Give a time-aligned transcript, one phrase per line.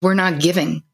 [0.00, 0.84] We're not giving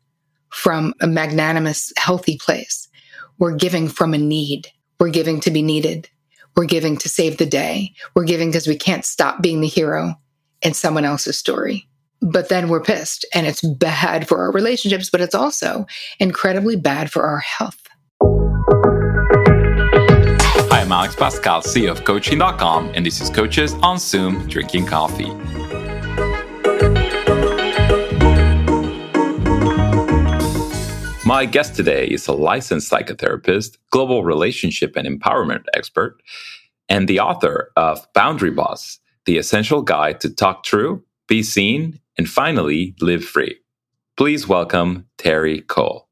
[0.49, 2.89] from a magnanimous, healthy place.
[3.39, 4.69] We're giving from a need.
[4.99, 6.09] We're giving to be needed.
[6.57, 7.93] We're giving to save the day.
[8.15, 10.15] We're giving because we can't stop being the hero
[10.63, 11.87] in someone else's story.
[12.23, 15.87] But then we're pissed and it's bad for our relationships, but it's also
[16.19, 17.79] incredibly bad for our health.
[20.71, 25.64] Hi, I'm Alex Pascal, CEO of Coaching.com, and this is Coaches on Zoom Drinking Coffee.
[31.27, 36.23] My guest today is a licensed psychotherapist, global relationship and empowerment expert,
[36.91, 42.29] and the author of Boundary Boss, the essential guide to talk true, be seen, and
[42.29, 43.59] finally live free.
[44.19, 46.11] Please welcome Terri Cole.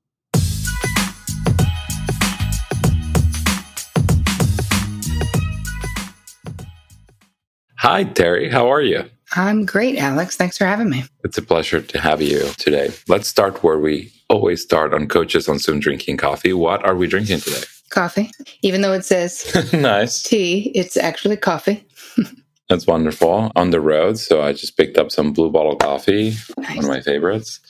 [7.76, 8.50] Hi, Terri.
[8.50, 9.04] How are you?
[9.34, 10.36] I'm great, Alex.
[10.36, 11.04] Thanks for having me.
[11.22, 12.92] It's a pleasure to have you today.
[13.08, 16.54] Let's start where we always start on Coaches on Zoom drinking coffee.
[16.54, 17.64] What are we drinking today?
[17.90, 18.30] Coffee.
[18.62, 21.86] Even though it says nice tea, it's actually coffee.
[22.70, 23.52] That's wonderful.
[23.54, 26.76] On the road, so I just picked up some Blue Bottle coffee, nice.
[26.76, 27.60] one of my favorites.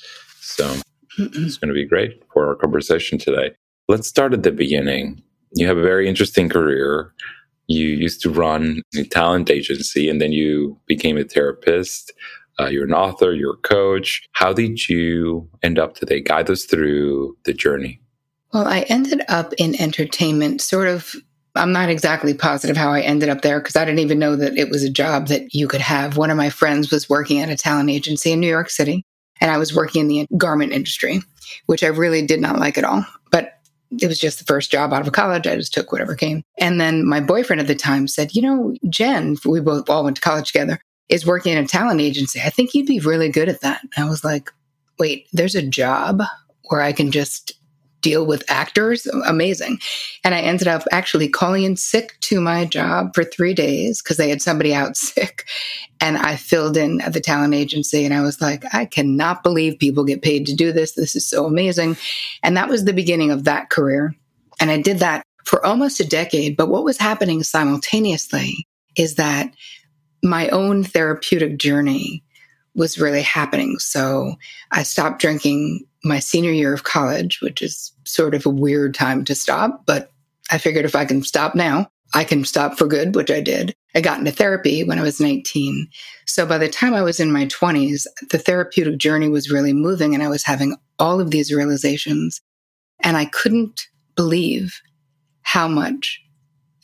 [0.40, 0.64] So
[1.18, 1.44] Mm-mm.
[1.44, 3.50] it's going to be great for our conversation today.
[3.88, 5.20] Let's start at the beginning.
[5.54, 7.12] You have a very interesting career
[7.66, 12.12] you used to run a talent agency and then you became a therapist.
[12.60, 14.22] Uh, you're an author, you're a coach.
[14.32, 16.20] How did you end up today?
[16.20, 18.00] Guide us through the journey.
[18.52, 21.14] Well, I ended up in entertainment, sort of.
[21.54, 24.56] I'm not exactly positive how I ended up there because I didn't even know that
[24.56, 26.16] it was a job that you could have.
[26.16, 29.04] One of my friends was working at a talent agency in New York City,
[29.40, 31.20] and I was working in the garment industry,
[31.66, 33.04] which I really did not like at all.
[33.30, 33.52] But
[34.00, 35.46] it was just the first job out of college.
[35.46, 36.42] I just took whatever came.
[36.58, 40.16] And then my boyfriend at the time said, You know, Jen, we both all went
[40.16, 42.40] to college together, is working in a talent agency.
[42.40, 43.82] I think you'd be really good at that.
[43.82, 44.50] And I was like,
[44.98, 46.22] Wait, there's a job
[46.68, 47.54] where I can just
[48.02, 49.06] deal with actors.
[49.06, 49.78] Amazing.
[50.24, 54.16] And I ended up actually calling in sick to my job for three days because
[54.16, 55.46] they had somebody out sick.
[56.00, 59.78] And I filled in at the talent agency and I was like, I cannot believe
[59.78, 60.92] people get paid to do this.
[60.92, 61.96] This is so amazing.
[62.42, 64.14] And that was the beginning of that career.
[64.60, 66.56] And I did that for almost a decade.
[66.56, 68.66] But what was happening simultaneously
[68.96, 69.52] is that
[70.22, 72.22] my own therapeutic journey
[72.74, 73.78] was really happening.
[73.78, 74.34] So
[74.70, 79.24] I stopped drinking my senior year of college, which is sort of a weird time
[79.24, 80.10] to stop, but
[80.50, 83.74] I figured if I can stop now, I can stop for good, which I did.
[83.94, 85.88] I got into therapy when I was 19.
[86.26, 90.14] So by the time I was in my 20s, the therapeutic journey was really moving
[90.14, 92.40] and I was having all of these realizations.
[93.00, 94.80] And I couldn't believe
[95.42, 96.20] how much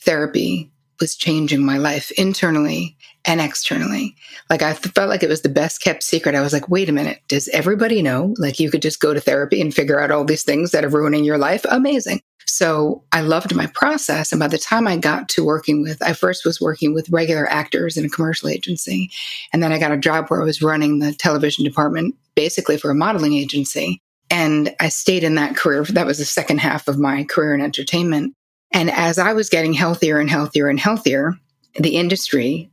[0.01, 4.15] therapy was changing my life internally and externally.
[4.49, 6.35] Like I felt like it was the best kept secret.
[6.35, 8.33] I was like, wait a minute, does everybody know?
[8.37, 10.89] Like you could just go to therapy and figure out all these things that are
[10.89, 11.65] ruining your life?
[11.69, 12.21] Amazing.
[12.45, 14.31] So I loved my process.
[14.31, 17.47] And by the time I got to working with, I first was working with regular
[17.49, 19.11] actors in a commercial agency.
[19.53, 22.89] And then I got a job where I was running the television department, basically for
[22.89, 24.01] a modeling agency.
[24.31, 25.83] And I stayed in that career.
[25.83, 28.33] That was the second half of my career in entertainment.
[28.71, 31.33] And as I was getting healthier and healthier and healthier,
[31.79, 32.69] the industry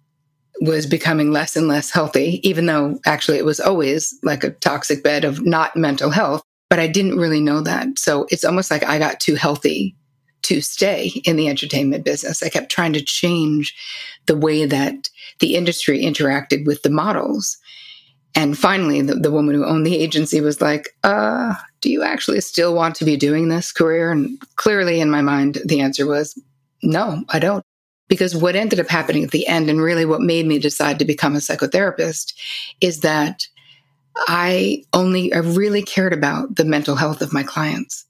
[0.60, 5.02] was becoming less and less healthy, even though actually it was always like a toxic
[5.02, 6.42] bed of not mental health.
[6.68, 7.98] But I didn't really know that.
[7.98, 9.94] So it's almost like I got too healthy
[10.42, 12.42] to stay in the entertainment business.
[12.42, 13.74] I kept trying to change
[14.26, 15.08] the way that
[15.40, 17.58] the industry interacted with the models.
[18.36, 22.40] And finally, the, the woman who owned the agency was like, uh, Do you actually
[22.42, 24.12] still want to be doing this career?
[24.12, 26.40] And clearly, in my mind, the answer was,
[26.82, 27.64] No, I don't.
[28.08, 31.04] Because what ended up happening at the end, and really what made me decide to
[31.04, 32.34] become a psychotherapist,
[32.80, 33.48] is that
[34.28, 38.04] I only, I really cared about the mental health of my clients.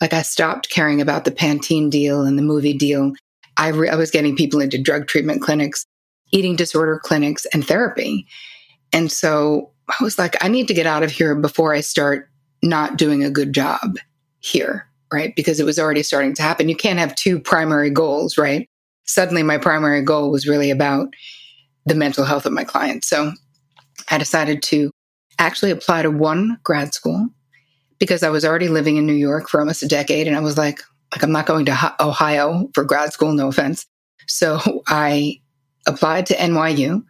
[0.00, 3.12] Like I stopped caring about the Pantene deal and the movie deal.
[3.56, 5.86] I, re- I was getting people into drug treatment clinics,
[6.30, 8.26] eating disorder clinics, and therapy.
[8.92, 12.28] And so I was like, I need to get out of here before I start
[12.62, 13.96] not doing a good job
[14.40, 15.34] here, right?
[15.36, 16.68] Because it was already starting to happen.
[16.68, 18.68] You can't have two primary goals, right?
[19.06, 21.14] suddenly my primary goal was really about
[21.86, 23.08] the mental health of my clients.
[23.08, 23.32] So
[24.10, 24.90] I decided to
[25.38, 27.28] actually apply to one grad school
[27.98, 30.58] because I was already living in New York for almost a decade and I was
[30.58, 33.86] like like I'm not going to Ohio for grad school, no offense.
[34.26, 35.40] So I
[35.86, 37.04] applied to NYU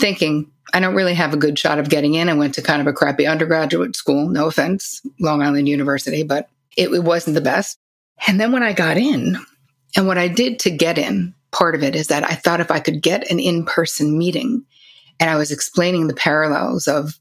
[0.00, 2.28] thinking I don't really have a good shot of getting in.
[2.28, 6.48] I went to kind of a crappy undergraduate school, no offense, Long Island University, but
[6.76, 7.78] it, it wasn't the best.
[8.26, 9.38] And then when I got in,
[9.96, 12.70] and what I did to get in part of it is that I thought if
[12.70, 14.64] I could get an in person meeting
[15.18, 17.18] and I was explaining the parallels of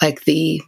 [0.00, 0.62] like the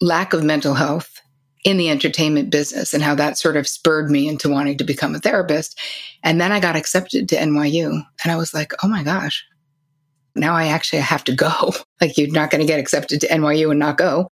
[0.00, 1.17] lack of mental health
[1.64, 5.14] in the entertainment business and how that sort of spurred me into wanting to become
[5.14, 5.78] a therapist.
[6.22, 9.44] And then I got accepted to NYU and I was like, oh my gosh,
[10.34, 11.72] now I actually have to go.
[12.00, 14.28] like you're not going to get accepted to NYU and not go.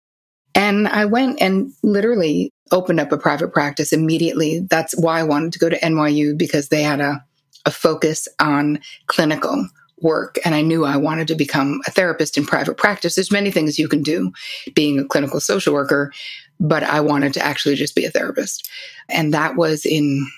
[0.55, 4.61] And I went and literally opened up a private practice immediately.
[4.61, 7.25] That's why I wanted to go to NYU because they had a,
[7.67, 9.69] a focus on clinical
[10.01, 10.39] work.
[10.45, 13.15] And I knew I wanted to become a therapist in private practice.
[13.15, 14.33] There's many things you can do
[14.75, 16.13] being a clinical social worker,
[16.61, 18.69] but I wanted to actually just be a therapist.
[19.09, 20.29] And that was in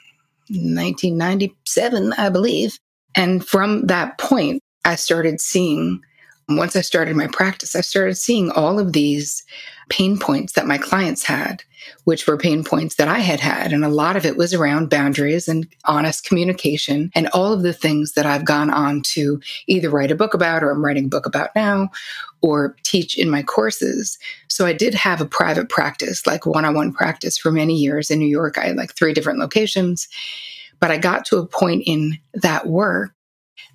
[0.48, 2.78] 1997, I believe.
[3.14, 6.00] And from that point, I started seeing,
[6.48, 9.44] once I started my practice, I started seeing all of these
[9.88, 11.62] pain points that my clients had,
[12.04, 13.72] which were pain points that I had had.
[13.72, 17.72] And a lot of it was around boundaries and honest communication and all of the
[17.72, 21.08] things that I've gone on to either write a book about or I'm writing a
[21.08, 21.90] book about now
[22.40, 24.18] or teach in my courses.
[24.52, 28.10] So I did have a private practice, like one on one practice for many years
[28.10, 28.58] in New York.
[28.58, 30.08] I had like three different locations.
[30.78, 33.12] But I got to a point in that work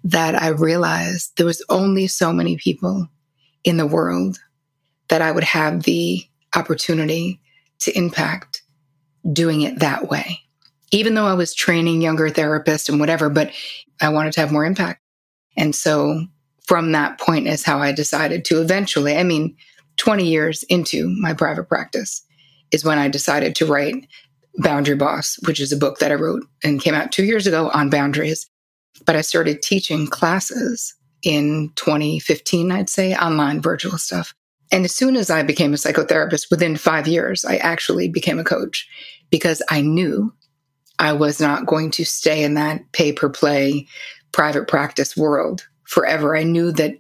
[0.04, 3.08] that I realized there was only so many people
[3.64, 4.38] in the world
[5.08, 6.24] that I would have the
[6.56, 7.42] opportunity
[7.80, 8.62] to impact
[9.34, 10.42] doing it that way.
[10.92, 13.52] Even though I was training younger therapists and whatever, but
[14.00, 15.02] I wanted to have more impact.
[15.58, 16.28] And so
[16.68, 19.58] from that point is how I decided to eventually, I mean,
[19.98, 22.24] 20 years into my private practice
[22.72, 24.08] is when I decided to write
[24.58, 27.70] Boundary Boss, which is a book that I wrote and came out two years ago
[27.74, 28.50] on boundaries.
[29.06, 34.34] But I started teaching classes in 2015, I'd say, online virtual stuff.
[34.72, 38.44] And as soon as I became a psychotherapist, within five years, I actually became a
[38.44, 38.88] coach
[39.30, 40.34] because I knew
[41.00, 43.88] I was not going to stay in that pay per play
[44.32, 46.36] private practice world forever.
[46.36, 46.96] I knew that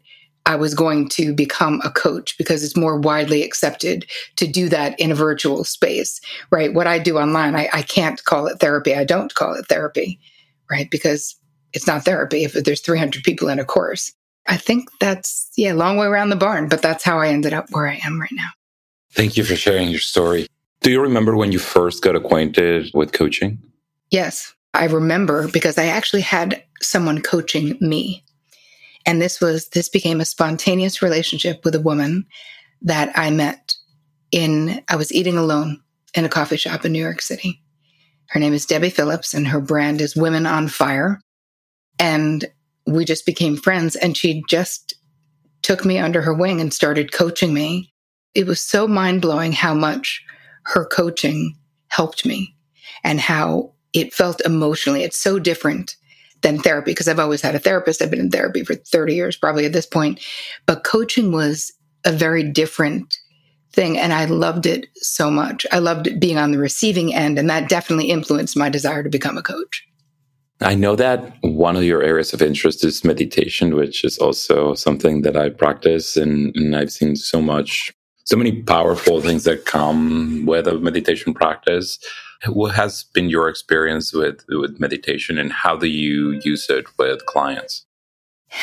[0.47, 4.05] I was going to become a coach because it's more widely accepted
[4.37, 6.21] to do that in a virtual space,
[6.51, 6.73] right?
[6.73, 8.95] What I do online, I, I can't call it therapy.
[8.95, 10.19] I don't call it therapy,
[10.71, 10.89] right?
[10.89, 11.35] Because
[11.73, 14.13] it's not therapy if there's 300 people in a course.
[14.47, 17.65] I think that's, yeah, long way around the barn, but that's how I ended up
[17.71, 18.47] where I am right now.
[19.11, 20.47] Thank you for sharing your story.
[20.79, 23.59] Do you remember when you first got acquainted with coaching?
[24.11, 28.23] Yes, I remember because I actually had someone coaching me.
[29.07, 32.25] And this was, this became a spontaneous relationship with a woman
[32.81, 33.73] that I met
[34.31, 35.81] in, I was eating alone
[36.13, 37.61] in a coffee shop in New York City.
[38.29, 41.21] Her name is Debbie Phillips and her brand is Women on Fire.
[41.97, 42.45] And
[42.85, 44.93] we just became friends and she just
[45.61, 47.93] took me under her wing and started coaching me.
[48.35, 50.21] It was so mind blowing how much
[50.65, 51.57] her coaching
[51.87, 52.55] helped me
[53.05, 55.03] and how it felt emotionally.
[55.03, 55.95] It's so different
[56.41, 58.01] than therapy because I've always had a therapist.
[58.01, 60.23] I've been in therapy for 30 years, probably at this point.
[60.65, 61.71] But coaching was
[62.05, 63.17] a very different
[63.73, 63.97] thing.
[63.97, 65.65] And I loved it so much.
[65.71, 67.37] I loved being on the receiving end.
[67.37, 69.87] And that definitely influenced my desire to become a coach.
[70.61, 75.21] I know that one of your areas of interest is meditation, which is also something
[75.21, 77.93] that I practice, and, and I've seen so much,
[78.27, 81.97] so many powerful things that come with a meditation practice.
[82.47, 87.25] What has been your experience with with meditation, and how do you use it with
[87.25, 87.85] clients?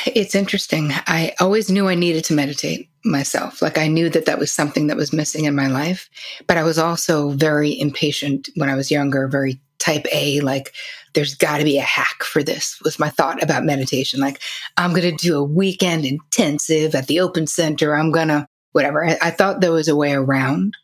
[0.07, 0.91] It's interesting.
[1.07, 3.63] I always knew I needed to meditate myself.
[3.63, 6.09] Like I knew that that was something that was missing in my life,
[6.47, 10.73] but I was also very impatient when I was younger, very type A, like
[11.15, 14.21] there's got to be a hack for this was my thought about meditation.
[14.21, 14.41] Like
[14.77, 17.95] I'm going to do a weekend intensive at the open center.
[17.95, 19.07] I'm going to whatever.
[19.07, 20.77] I, I, thought there was a way around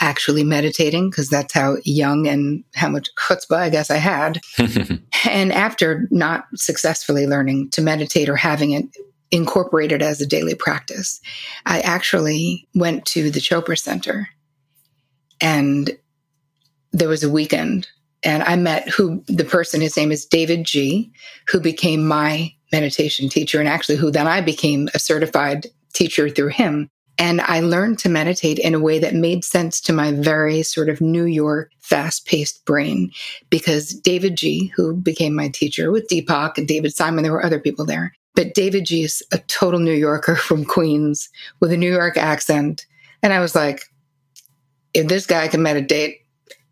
[0.00, 4.40] actually meditating because that's how young and how much chutzpah I guess I had.
[5.28, 8.84] and after not successfully learning to meditate or having it
[9.30, 11.20] incorporated as a daily practice,
[11.66, 14.28] I actually went to the Chopra Center
[15.40, 15.96] and
[16.92, 17.88] there was a weekend
[18.22, 21.10] and I met who the person, his name is David Ji,
[21.48, 26.48] who became my meditation teacher, and actually who then I became a certified teacher through
[26.48, 26.90] him.
[27.20, 30.88] And I learned to meditate in a way that made sense to my very sort
[30.88, 33.12] of New York fast paced brain
[33.50, 37.60] because David Ji, who became my teacher with Deepak and David Simon, there were other
[37.60, 38.14] people there.
[38.34, 41.28] But David Ji is a total New Yorker from Queens
[41.60, 42.86] with a New York accent.
[43.22, 43.82] And I was like,
[44.94, 46.20] if this guy can meditate,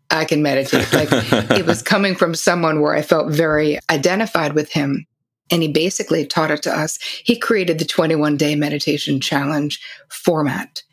[0.09, 0.91] I can meditate.
[0.91, 1.09] Like
[1.51, 5.05] it was coming from someone where I felt very identified with him.
[5.51, 6.99] And he basically taught it to us.
[7.23, 10.83] He created the 21 day meditation challenge format.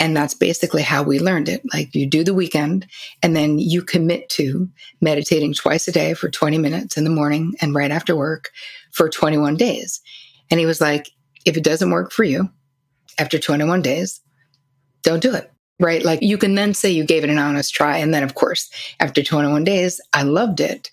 [0.00, 1.62] And that's basically how we learned it.
[1.72, 2.86] Like you do the weekend
[3.22, 4.68] and then you commit to
[5.00, 8.50] meditating twice a day for 20 minutes in the morning and right after work
[8.92, 10.00] for 21 days.
[10.50, 11.10] And he was like,
[11.44, 12.50] if it doesn't work for you
[13.18, 14.20] after 21 days,
[15.02, 15.50] don't do it.
[15.80, 16.04] right?
[16.04, 17.98] Like you can then say you gave it an honest try.
[17.98, 20.90] And then, of course, after 21 days, I loved it.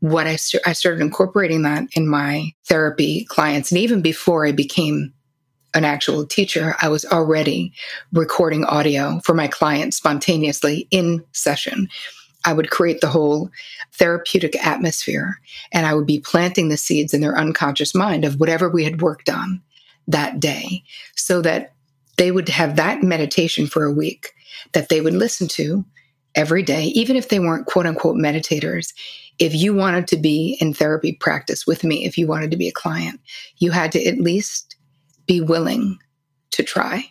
[0.00, 3.70] What I, st- I started incorporating that in my therapy clients.
[3.70, 5.12] And even before I became
[5.74, 7.72] an actual teacher, I was already
[8.12, 11.88] recording audio for my clients spontaneously in session.
[12.44, 13.50] I would create the whole
[13.94, 15.40] therapeutic atmosphere
[15.72, 19.02] and I would be planting the seeds in their unconscious mind of whatever we had
[19.02, 19.60] worked on
[20.06, 20.84] that day
[21.16, 21.74] so that
[22.16, 24.32] they would have that meditation for a week
[24.72, 25.84] that they would listen to
[26.34, 28.92] every day, even if they weren't quote unquote meditators.
[29.38, 32.68] If you wanted to be in therapy practice with me, if you wanted to be
[32.68, 33.20] a client,
[33.58, 34.76] you had to at least
[35.26, 35.98] be willing
[36.52, 37.04] to try.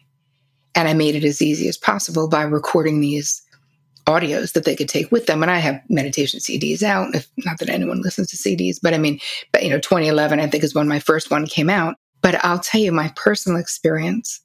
[0.76, 3.42] And I made it as easy as possible by recording these
[4.08, 5.42] audios that they could take with them.
[5.42, 8.98] And I have meditation CDs out, if not that anyone listens to CDs, but I
[8.98, 9.20] mean,
[9.52, 11.96] but you know, 2011, I think is when my first one came out.
[12.22, 14.42] But I'll tell you my personal experience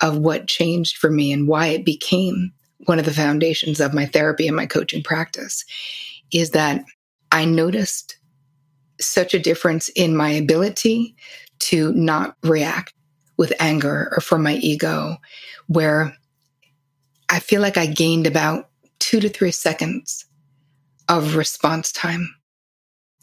[0.00, 2.52] of what changed for me and why it became
[2.86, 5.64] one of the foundations of my therapy and my coaching practice
[6.32, 6.84] is that
[7.32, 8.16] I noticed
[9.00, 11.16] such a difference in my ability
[11.58, 12.94] to not react
[13.36, 15.16] with anger or from my ego,
[15.66, 16.16] where
[17.28, 20.24] I feel like I gained about two to three seconds
[21.08, 22.34] of response time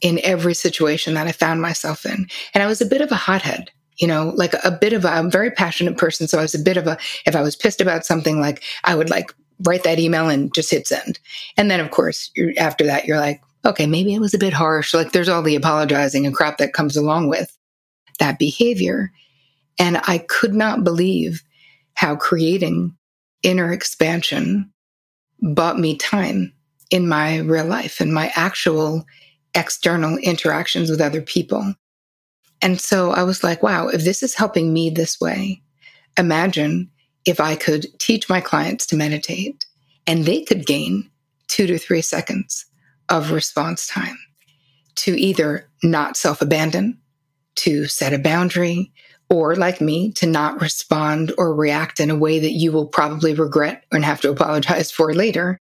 [0.02, 2.28] in every situation that I found myself in.
[2.54, 5.10] And I was a bit of a hothead you know, like a bit of a,
[5.10, 6.28] I'm a very passionate person.
[6.28, 8.96] So I was a bit of a, if I was pissed about something, like I
[8.96, 9.34] would like
[9.64, 11.20] write that email and just hit send.
[11.58, 14.94] And then of course, after that, you're like, okay, maybe it was a bit harsh.
[14.94, 17.56] Like there's all the apologizing and crap that comes along with
[18.20, 19.12] that behavior.
[19.80, 21.42] And I could not believe
[21.96, 22.96] how creating
[23.42, 24.72] inner expansion
[25.42, 26.54] bought me time
[26.92, 29.06] in my real life and my actual
[29.56, 31.74] external interactions with other people.
[32.62, 35.62] And so I was like, wow, if this is helping me this way,
[36.18, 36.90] imagine
[37.26, 39.66] if I could teach my clients to meditate
[40.08, 41.10] and they could gain
[41.48, 42.66] two to three seconds
[43.14, 44.18] of response time
[44.96, 47.00] to either not self abandon,
[47.56, 48.92] to set a boundary,
[49.30, 53.34] or like me, to not respond or react in a way that you will probably
[53.34, 55.60] regret and have to apologize for later.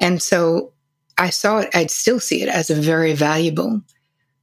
[0.00, 0.72] And so
[1.16, 3.80] I saw it, I'd still see it as a very valuable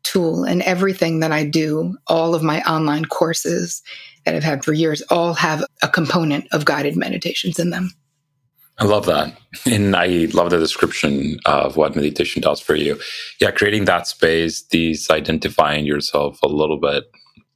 [0.04, 3.82] tool and everything that I do, all of my online courses
[4.26, 7.92] that I've had for years, all have a component of guided meditations in them.
[8.80, 9.38] I love that.
[9.66, 13.00] And I love the description of what meditation does for you.
[13.40, 17.06] Yeah, creating that space, these identifying yourself a little bit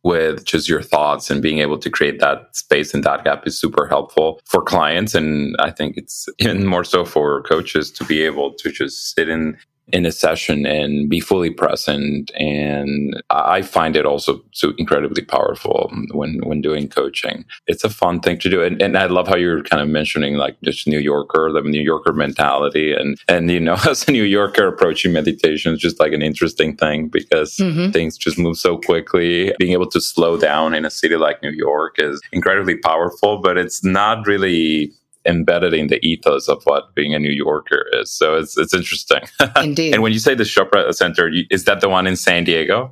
[0.03, 3.59] with just your thoughts and being able to create that space and that gap is
[3.59, 5.15] super helpful for clients.
[5.15, 9.27] And I think it's even more so for coaches to be able to just sit
[9.27, 9.57] in
[9.89, 12.31] in a session and be fully present.
[12.35, 17.45] And I find it also so incredibly powerful when when doing coaching.
[17.67, 20.35] It's a fun thing to do, and, and I love how you're kind of mentioning
[20.35, 24.23] like just New Yorker, the New Yorker mentality, and and you know as a New
[24.23, 27.91] Yorker approaching meditation is just like an interesting thing because mm-hmm.
[27.91, 29.53] things just move so quickly.
[29.59, 33.57] Being able to slow down in a city like New York is incredibly powerful, but
[33.57, 34.93] it's not really
[35.25, 38.11] embedded in the ethos of what being a New Yorker is.
[38.11, 39.21] So it's it's interesting.
[39.61, 39.93] Indeed.
[39.93, 42.91] and when you say the Chopra Center, is that the one in San Diego?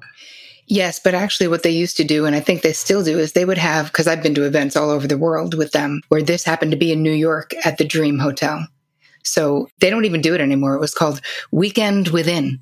[0.67, 3.33] Yes, but actually, what they used to do, and I think they still do, is
[3.33, 6.21] they would have, because I've been to events all over the world with them, where
[6.21, 8.65] this happened to be in New York at the Dream Hotel.
[9.23, 10.75] So they don't even do it anymore.
[10.75, 12.59] It was called Weekend Within.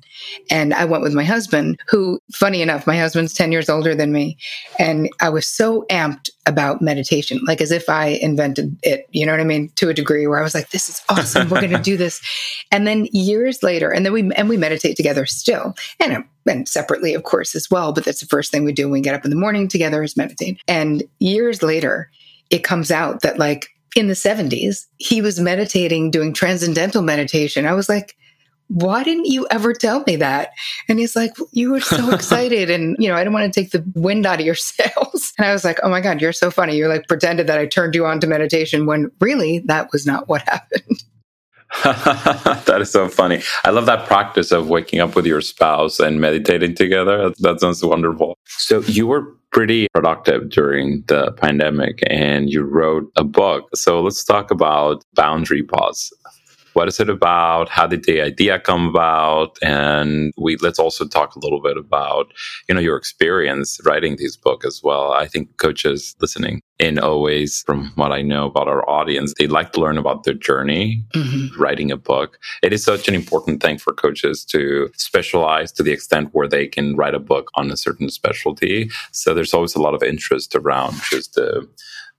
[0.50, 4.12] And I went with my husband, who, funny enough, my husband's 10 years older than
[4.12, 4.36] me.
[4.78, 9.32] And I was so amped about meditation, like as if I invented it, you know
[9.32, 9.70] what I mean?
[9.76, 11.48] To a degree where I was like, this is awesome.
[11.48, 12.20] We're going to do this.
[12.70, 17.12] And then years later, and then we, and we meditate together still and, and separately,
[17.12, 17.92] of course, as well.
[17.92, 20.02] But that's the first thing we do when we get up in the morning together
[20.02, 20.58] is meditate.
[20.66, 22.10] And years later,
[22.48, 27.66] it comes out that like in the 70s, he was meditating, doing transcendental meditation.
[27.66, 28.16] I was like,
[28.68, 30.50] why didn't you ever tell me that?
[30.88, 32.70] And he's like, you were so excited.
[32.70, 35.32] And, you know, I didn't want to take the wind out of your sails.
[35.38, 36.76] And I was like, oh my God, you're so funny.
[36.76, 40.28] You're like pretended that I turned you on to meditation when really that was not
[40.28, 41.04] what happened.
[41.84, 43.42] that is so funny.
[43.64, 47.32] I love that practice of waking up with your spouse and meditating together.
[47.40, 48.36] That sounds wonderful.
[48.46, 53.68] So you were pretty productive during the pandemic and you wrote a book.
[53.74, 56.10] So let's talk about Boundary Boss
[56.74, 57.68] what is it about?
[57.68, 59.58] How did the idea come about?
[59.62, 62.32] And we let's also talk a little bit about
[62.68, 65.12] you know your experience writing this book as well.
[65.12, 69.72] I think coaches listening in always from what i know about our audience they like
[69.72, 71.60] to learn about their journey mm-hmm.
[71.60, 72.38] writing a book.
[72.62, 76.66] It is such an important thing for coaches to specialize to the extent where they
[76.66, 78.90] can write a book on a certain specialty.
[79.12, 81.68] So there's always a lot of interest around just the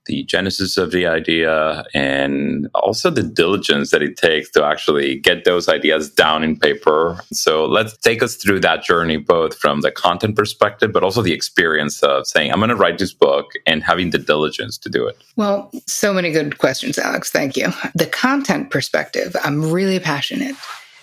[0.06, 5.44] the genesis of the idea and also the diligence that it takes to actually get
[5.44, 7.18] those ideas down in paper.
[7.32, 11.32] So let's take us through that journey, both from the content perspective, but also the
[11.32, 15.06] experience of saying, I'm going to write this book and having the diligence to do
[15.06, 15.16] it.
[15.36, 17.30] Well, so many good questions, Alex.
[17.30, 17.68] Thank you.
[17.94, 20.56] The content perspective, I'm really passionate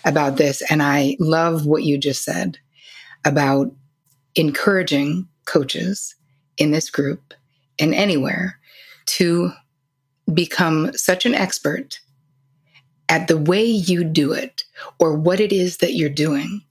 [0.06, 0.62] about this.
[0.70, 2.58] And I love what you just said
[3.26, 3.72] about
[4.36, 6.16] encouraging coaches
[6.58, 7.34] in this group
[7.80, 8.60] and anywhere
[9.18, 9.52] to
[10.34, 12.00] become such an expert
[13.10, 14.64] at the way you do it
[15.00, 16.62] or what it is that you're doing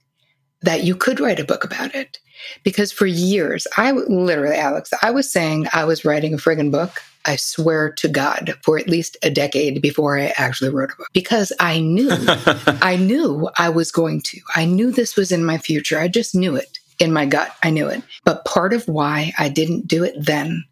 [0.63, 2.19] that you could write a book about it.
[2.63, 7.01] Because for years, I literally, Alex, I was saying I was writing a friggin' book.
[7.25, 11.09] I swear to God, for at least a decade before I actually wrote a book,
[11.13, 12.09] because I knew,
[12.81, 14.39] I knew I was going to.
[14.55, 15.99] I knew this was in my future.
[15.99, 17.55] I just knew it in my gut.
[17.61, 18.01] I knew it.
[18.25, 20.63] But part of why I didn't do it then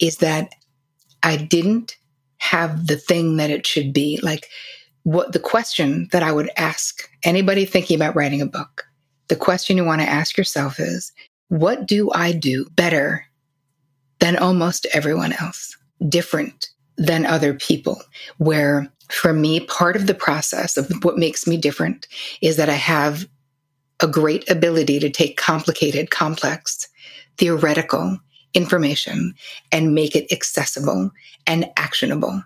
[0.00, 0.52] is that
[1.22, 1.96] I didn't
[2.38, 4.18] have the thing that it should be.
[4.22, 4.48] Like
[5.04, 8.84] what the question that I would ask anybody thinking about writing a book,
[9.28, 11.12] the question you want to ask yourself is,
[11.48, 13.26] what do I do better
[14.20, 15.76] than almost everyone else?
[16.08, 18.02] Different than other people.
[18.38, 22.06] Where for me, part of the process of what makes me different
[22.40, 23.26] is that I have
[24.00, 26.88] a great ability to take complicated, complex,
[27.38, 28.18] theoretical
[28.54, 29.34] information
[29.70, 31.10] and make it accessible
[31.46, 32.42] and actionable,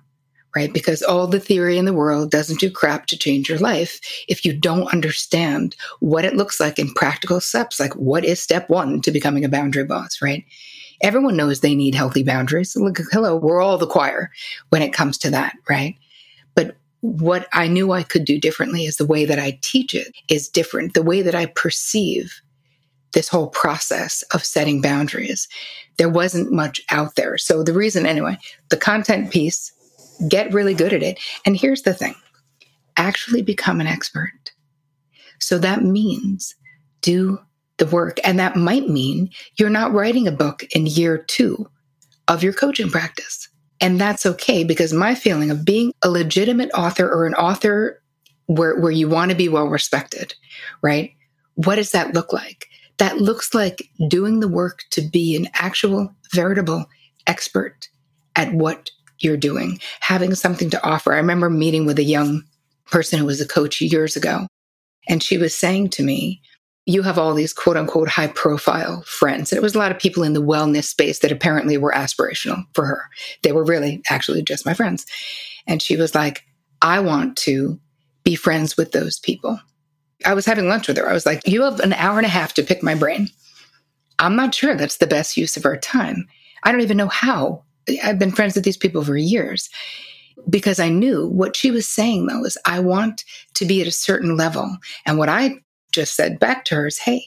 [0.54, 0.72] right?
[0.72, 4.44] Because all the theory in the world doesn't do crap to change your life if
[4.44, 7.78] you don't understand what it looks like in practical steps.
[7.80, 10.44] Like, what is step one to becoming a boundary boss, right?
[11.02, 12.74] Everyone knows they need healthy boundaries.
[12.74, 14.30] Look, hello, we're all the choir
[14.70, 15.96] when it comes to that, right?
[16.54, 20.14] But what I knew I could do differently is the way that I teach it
[20.28, 20.94] is different.
[20.94, 22.40] The way that I perceive
[23.12, 25.48] this whole process of setting boundaries.
[25.96, 27.38] There wasn't much out there.
[27.38, 29.72] So the reason, anyway, the content piece,
[30.28, 31.18] get really good at it.
[31.44, 32.14] And here's the thing
[32.96, 34.52] actually become an expert.
[35.38, 36.54] So that means
[37.02, 37.38] do
[37.78, 38.18] the work.
[38.24, 41.68] And that might mean you're not writing a book in year two
[42.28, 43.48] of your coaching practice.
[43.80, 48.02] And that's okay because my feeling of being a legitimate author or an author
[48.46, 50.34] where, where you want to be well respected,
[50.82, 51.12] right?
[51.54, 52.66] What does that look like?
[52.98, 56.86] That looks like doing the work to be an actual, veritable
[57.26, 57.88] expert
[58.36, 61.12] at what you're doing, having something to offer.
[61.12, 62.42] I remember meeting with a young
[62.86, 64.46] person who was a coach years ago,
[65.08, 66.40] and she was saying to me,
[66.86, 69.50] you have all these quote unquote high profile friends.
[69.50, 72.64] And it was a lot of people in the wellness space that apparently were aspirational
[72.74, 73.02] for her.
[73.42, 75.04] They were really actually just my friends.
[75.66, 76.44] And she was like,
[76.80, 77.80] I want to
[78.22, 79.58] be friends with those people.
[80.24, 81.08] I was having lunch with her.
[81.08, 83.28] I was like, You have an hour and a half to pick my brain.
[84.18, 86.26] I'm not sure that's the best use of our time.
[86.62, 87.64] I don't even know how.
[88.02, 89.68] I've been friends with these people for years
[90.48, 93.24] because I knew what she was saying, though, is I want
[93.54, 94.76] to be at a certain level.
[95.04, 95.56] And what I
[95.92, 97.26] just said back to her is, Hey,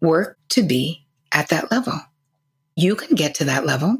[0.00, 1.98] work to be at that level.
[2.76, 3.98] You can get to that level.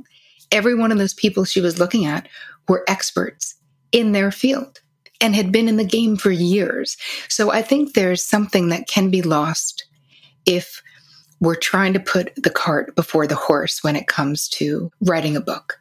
[0.51, 2.29] Every one of those people she was looking at
[2.69, 3.55] were experts
[3.91, 4.82] in their field
[5.23, 6.97] and had been in the game for years.
[7.29, 9.87] So I think there's something that can be lost
[10.45, 10.83] if
[11.41, 15.41] we're trying to put the cart before the horse when it comes to writing a
[15.41, 15.81] book,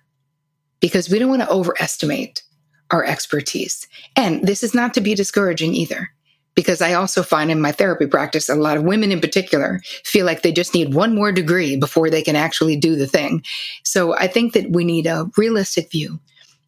[0.80, 2.43] because we don't want to overestimate
[2.89, 3.88] our expertise.
[4.15, 6.10] And this is not to be discouraging either,
[6.56, 10.25] because I also find in my therapy practice, a lot of women in particular feel
[10.25, 13.43] like they just need one more degree before they can actually do the thing.
[13.84, 16.19] So I think that we need a realistic view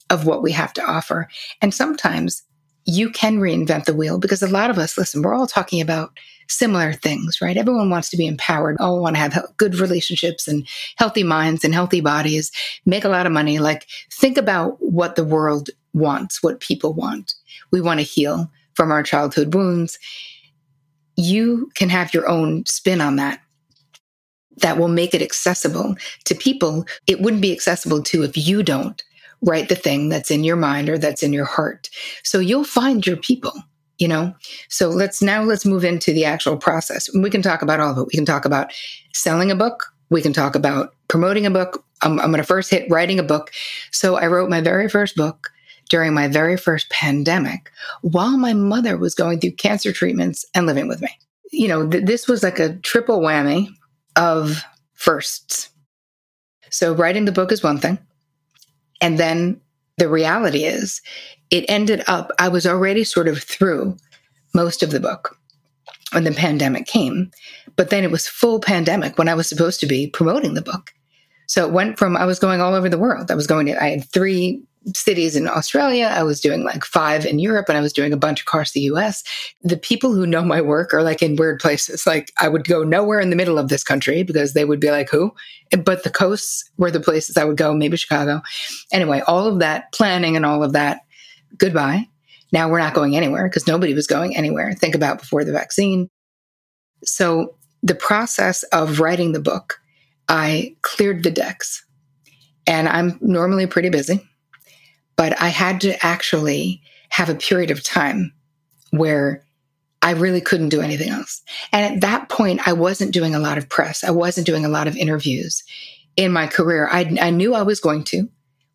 [0.10, 1.28] of what we have to offer.
[1.62, 2.44] And sometimes
[2.86, 6.12] you can reinvent the wheel because a lot of us, listen, we're all talking about
[6.50, 7.58] similar things, right?
[7.58, 10.68] Everyone wants to be empowered, all want to have good relationships and
[10.98, 12.52] healthy minds and healthy bodies,
[12.86, 13.60] make a lot of money.
[13.60, 17.34] Like, think about what the world wants, what people want.
[17.72, 19.98] We want to heal from our childhood wounds.
[21.16, 23.40] You can have your own spin on that
[24.58, 29.04] that will make it accessible to people it wouldn't be accessible to if you don't
[29.44, 31.90] write the thing that's in your mind or that's in your heart.
[32.24, 33.54] So you'll find your people,
[33.98, 34.34] you know?
[34.70, 37.10] So let's now let's move into the actual process.
[37.14, 38.08] We can talk about all of it.
[38.08, 38.74] We can talk about
[39.14, 39.86] selling a book.
[40.10, 41.84] We can talk about promoting a book.
[42.02, 43.52] I'm, I'm going to first hit writing a book.
[43.92, 45.50] So I wrote my very first book
[45.90, 50.88] during my very first pandemic while my mother was going through cancer treatments and living
[50.88, 51.10] with me.
[51.52, 53.68] You know, th- this was like a triple whammy
[54.16, 55.70] of firsts.
[56.70, 58.00] So writing the book is one thing.
[59.04, 59.60] And then
[59.98, 61.02] the reality is,
[61.52, 63.98] it ended up, I was already sort of through
[64.56, 65.38] most of the book
[66.14, 67.30] when the pandemic came,
[67.76, 70.94] but then it was full pandemic when I was supposed to be promoting the book.
[71.48, 73.30] So it went from I was going all over the world.
[73.30, 76.12] I was going to I had three cities in Australia.
[76.12, 78.82] I was doing like five in Europe and I was doing a bunch across the
[78.82, 79.24] US.
[79.62, 82.06] The people who know my work are like in weird places.
[82.06, 84.92] Like I would go nowhere in the middle of this country because they would be
[84.92, 85.34] like, who?
[85.84, 88.42] But the coasts were the places I would go, maybe Chicago.
[88.92, 91.02] Anyway, all of that planning and all of that,
[91.58, 92.08] goodbye.
[92.52, 94.74] Now we're not going anywhere because nobody was going anywhere.
[94.74, 96.10] Think about before the vaccine.
[97.04, 99.80] So the process of writing the book,
[100.30, 101.84] I cleared the decks.
[102.66, 104.26] And I'm normally pretty busy
[105.16, 108.34] but I had to actually have a period of time
[108.92, 109.46] where
[110.02, 111.42] I really couldn't do anything else.
[111.72, 114.04] And at that point, I wasn't doing a lot of press.
[114.04, 115.64] I wasn't doing a lot of interviews
[116.18, 116.90] in my career.
[116.92, 118.30] I, I knew I was going to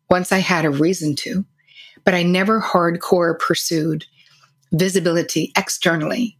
[0.09, 1.45] once I had a reason to,
[2.03, 4.05] but I never hardcore pursued
[4.71, 6.37] visibility externally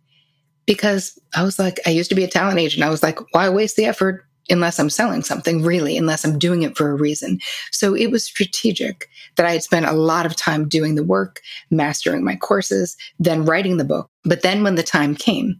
[0.65, 2.83] because I was like, I used to be a talent agent.
[2.83, 4.25] I was like, why waste the effort?
[4.49, 7.39] Unless I'm selling something, really, unless I'm doing it for a reason.
[7.71, 11.41] So it was strategic that I had spent a lot of time doing the work,
[11.69, 14.09] mastering my courses, then writing the book.
[14.23, 15.59] But then when the time came,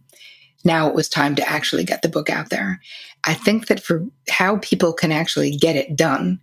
[0.64, 2.80] now it was time to actually get the book out there.
[3.24, 6.40] I think that for how people can actually get it done,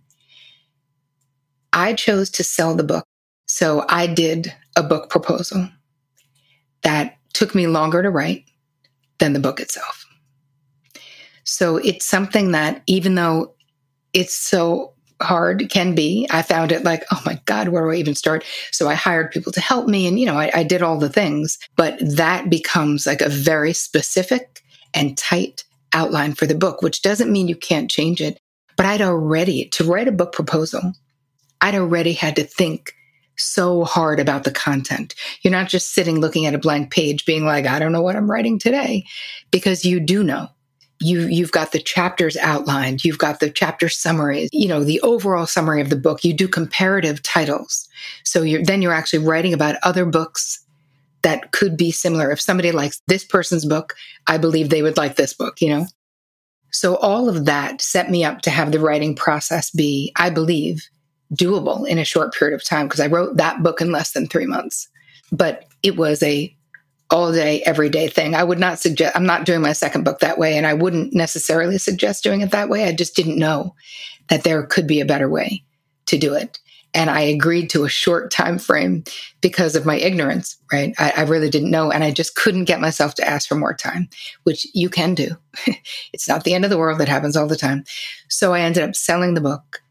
[1.72, 3.04] I chose to sell the book.
[3.46, 5.68] So I did a book proposal
[6.82, 8.44] that took me longer to write
[9.18, 10.07] than the book itself.
[11.48, 13.54] So it's something that even though
[14.12, 17.94] it's so hard can be, I found it like, oh my God, where do I
[17.94, 18.44] even start?
[18.70, 21.08] So I hired people to help me and, you know, I, I did all the
[21.08, 27.00] things, but that becomes like a very specific and tight outline for the book, which
[27.00, 28.38] doesn't mean you can't change it.
[28.76, 30.92] But I'd already, to write a book proposal,
[31.62, 32.92] I'd already had to think
[33.36, 35.14] so hard about the content.
[35.40, 38.16] You're not just sitting looking at a blank page being like, I don't know what
[38.16, 39.06] I'm writing today,
[39.50, 40.48] because you do know
[41.00, 45.46] you you've got the chapters outlined you've got the chapter summaries you know the overall
[45.46, 46.24] summary of the book.
[46.24, 47.88] You do comparative titles.
[48.24, 50.64] So you're then you're actually writing about other books
[51.22, 52.30] that could be similar.
[52.30, 53.94] If somebody likes this person's book
[54.26, 55.86] i believe they would like this book you know?
[56.70, 60.88] So all of that set me up to have the writing process be i believe
[61.34, 64.26] doable in a short period of time because i wrote that book in less than
[64.26, 64.88] 3 months.
[65.30, 66.54] But it was a
[67.10, 68.34] all day, everyday thing.
[68.34, 71.14] I would not suggest, I'm not doing my second book that way, and I wouldn't
[71.14, 72.84] necessarily suggest doing it that way.
[72.84, 73.74] I just didn't know
[74.28, 75.62] that there could be a better way
[76.06, 76.58] to do it.
[76.94, 79.04] And I agreed to a short time frame
[79.40, 80.94] because of my ignorance, right?
[80.98, 81.90] I, I really didn't know.
[81.90, 84.08] And I just couldn't get myself to ask for more time,
[84.44, 85.36] which you can do.
[86.12, 87.00] it's not the end of the world.
[87.00, 87.84] It happens all the time.
[88.28, 89.82] So I ended up selling the book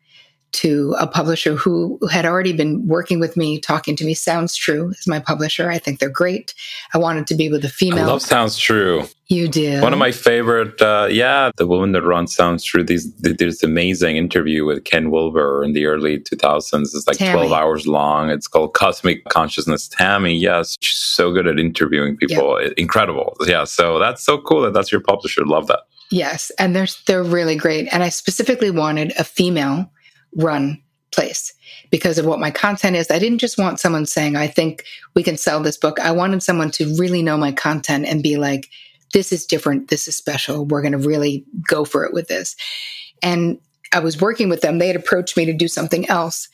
[0.53, 4.13] to a publisher who had already been working with me, talking to me.
[4.13, 5.69] Sounds True is my publisher.
[5.69, 6.53] I think they're great.
[6.93, 8.05] I wanted to be with a female.
[8.05, 9.07] I love Sounds True.
[9.27, 9.83] You did.
[9.83, 12.83] One of my favorite, uh, yeah, the woman that runs Sounds True.
[12.83, 16.81] These, there's amazing interview with Ken Wilber in the early 2000s.
[16.81, 17.33] It's like Tami.
[17.33, 18.29] 12 hours long.
[18.29, 19.89] It's called Cosmic Consciousness.
[19.89, 22.61] Tami, yes, she's so good at interviewing people.
[22.61, 22.73] Yep.
[22.77, 23.35] Incredible.
[23.45, 25.45] Yeah, so that's so cool that that's your publisher.
[25.45, 25.81] Love that.
[26.09, 27.89] Yes, and they're they're really great.
[27.91, 29.91] And I specifically wanted a female
[30.37, 31.53] run place
[31.89, 33.09] because of what my content is.
[33.09, 34.83] I didn't just want someone saying, I think
[35.15, 35.99] we can sell this book.
[35.99, 38.69] I wanted someone to really know my content and be like,
[39.13, 39.89] this is different.
[39.89, 40.65] This is special.
[40.65, 42.55] We're going to really go for it with this.
[43.23, 43.57] And
[43.93, 44.77] I was working with them.
[44.77, 46.49] They had approached me to do something else.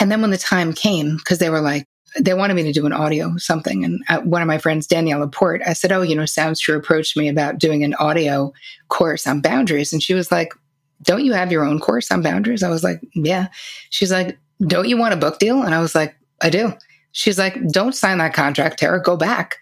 [0.00, 1.86] And then when the time came, because they were like,
[2.18, 3.84] they wanted me to do an audio something.
[3.84, 6.76] And I, one of my friends, Danielle LaPorte, I said, Oh, you know, Sounds True
[6.76, 8.52] approached me about doing an audio
[8.88, 9.92] course on boundaries.
[9.92, 10.54] And she was like,
[11.02, 12.62] don't you have your own course on boundaries?
[12.62, 13.48] I was like, yeah.
[13.90, 15.62] She's like, don't you want a book deal?
[15.62, 16.72] And I was like, I do.
[17.12, 19.02] She's like, don't sign that contract, Tara.
[19.02, 19.58] Go back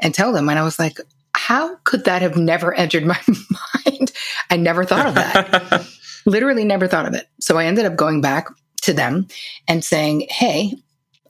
[0.00, 0.48] and tell them.
[0.48, 0.98] And I was like,
[1.34, 3.18] how could that have never entered my
[3.86, 4.12] mind?
[4.50, 5.86] I never thought of that.
[6.26, 7.26] Literally never thought of it.
[7.40, 8.48] So I ended up going back
[8.82, 9.26] to them
[9.68, 10.74] and saying, hey,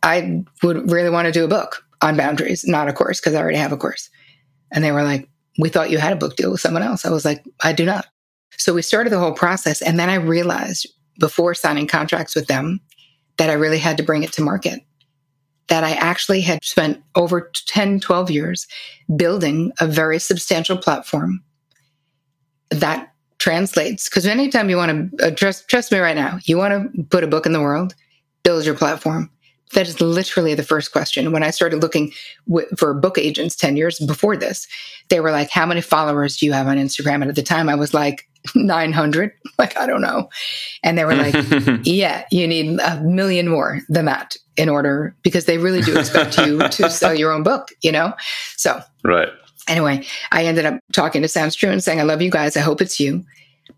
[0.02, 3.40] I would really want to do a book on boundaries, not a course, because I
[3.40, 4.08] already have a course.
[4.72, 5.28] And they were like,
[5.58, 7.04] we thought you had a book deal with someone else.
[7.04, 8.06] I was like, I do not.
[8.56, 9.82] So we started the whole process.
[9.82, 10.86] And then I realized
[11.18, 12.80] before signing contracts with them
[13.36, 14.80] that I really had to bring it to market.
[15.68, 18.66] That I actually had spent over 10, 12 years
[19.16, 21.42] building a very substantial platform
[22.70, 24.08] that translates.
[24.08, 27.24] Because anytime you want to, uh, trust, trust me right now, you want to put
[27.24, 27.94] a book in the world,
[28.42, 29.30] build your platform.
[29.72, 31.32] That is literally the first question.
[31.32, 32.12] When I started looking
[32.48, 34.68] w- for book agents 10 years before this,
[35.08, 37.20] they were like, How many followers do you have on Instagram?
[37.22, 39.32] And at the time, I was like, 900.
[39.58, 40.28] Like, I don't know.
[40.82, 41.34] And they were like,
[41.84, 46.36] Yeah, you need a million more than that in order, because they really do expect
[46.36, 48.12] you to sell your own book, you know?
[48.56, 49.30] So, right.
[49.66, 52.54] Anyway, I ended up talking to Sounds True and saying, I love you guys.
[52.54, 53.24] I hope it's you.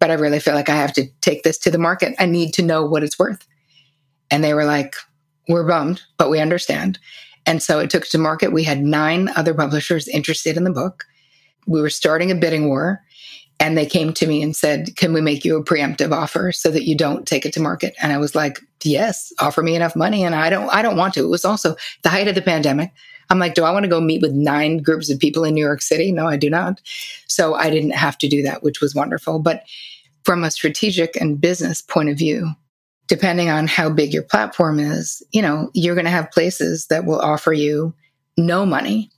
[0.01, 2.15] but I really feel like I have to take this to the market.
[2.19, 3.47] I need to know what it's worth.
[4.33, 4.97] And they were like,
[5.49, 6.99] we're bummed, but we understand.
[7.47, 8.53] And so it took to market.
[8.53, 11.05] We had nine other publishers interested in the book.
[11.67, 13.01] We were starting a bidding war.
[13.61, 16.71] And they came to me and said, Can we make you a preemptive offer so
[16.71, 17.95] that you don't take it to market?
[18.01, 20.25] And I was like, Yes, offer me enough money.
[20.25, 21.25] And I don't I don't want to.
[21.25, 22.93] It was also the height of the pandemic.
[23.31, 25.65] I'm like, do I want to go meet with nine groups of people in New
[25.65, 26.13] York City?
[26.13, 26.81] No, I do not.
[27.27, 29.39] So I didn't have to do that, which was wonderful.
[29.39, 29.65] But
[30.25, 32.53] from a strategic and business point of view,
[33.07, 37.05] depending on how big your platform is, you know, you're going to have places that
[37.05, 37.95] will offer you
[38.37, 39.11] no money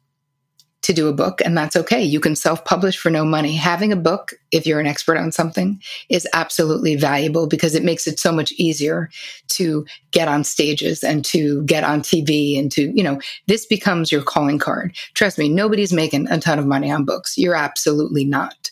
[0.90, 2.03] to do a book, and that's okay.
[2.03, 3.55] You can self publish for no money.
[3.55, 8.09] Having a book, if you're an expert on something, is absolutely valuable because it makes
[8.09, 9.09] it so much easier
[9.48, 14.11] to get on stages and to get on TV and to, you know, this becomes
[14.11, 14.96] your calling card.
[15.14, 17.38] Trust me, nobody's making a ton of money on books.
[17.38, 18.70] You're absolutely not.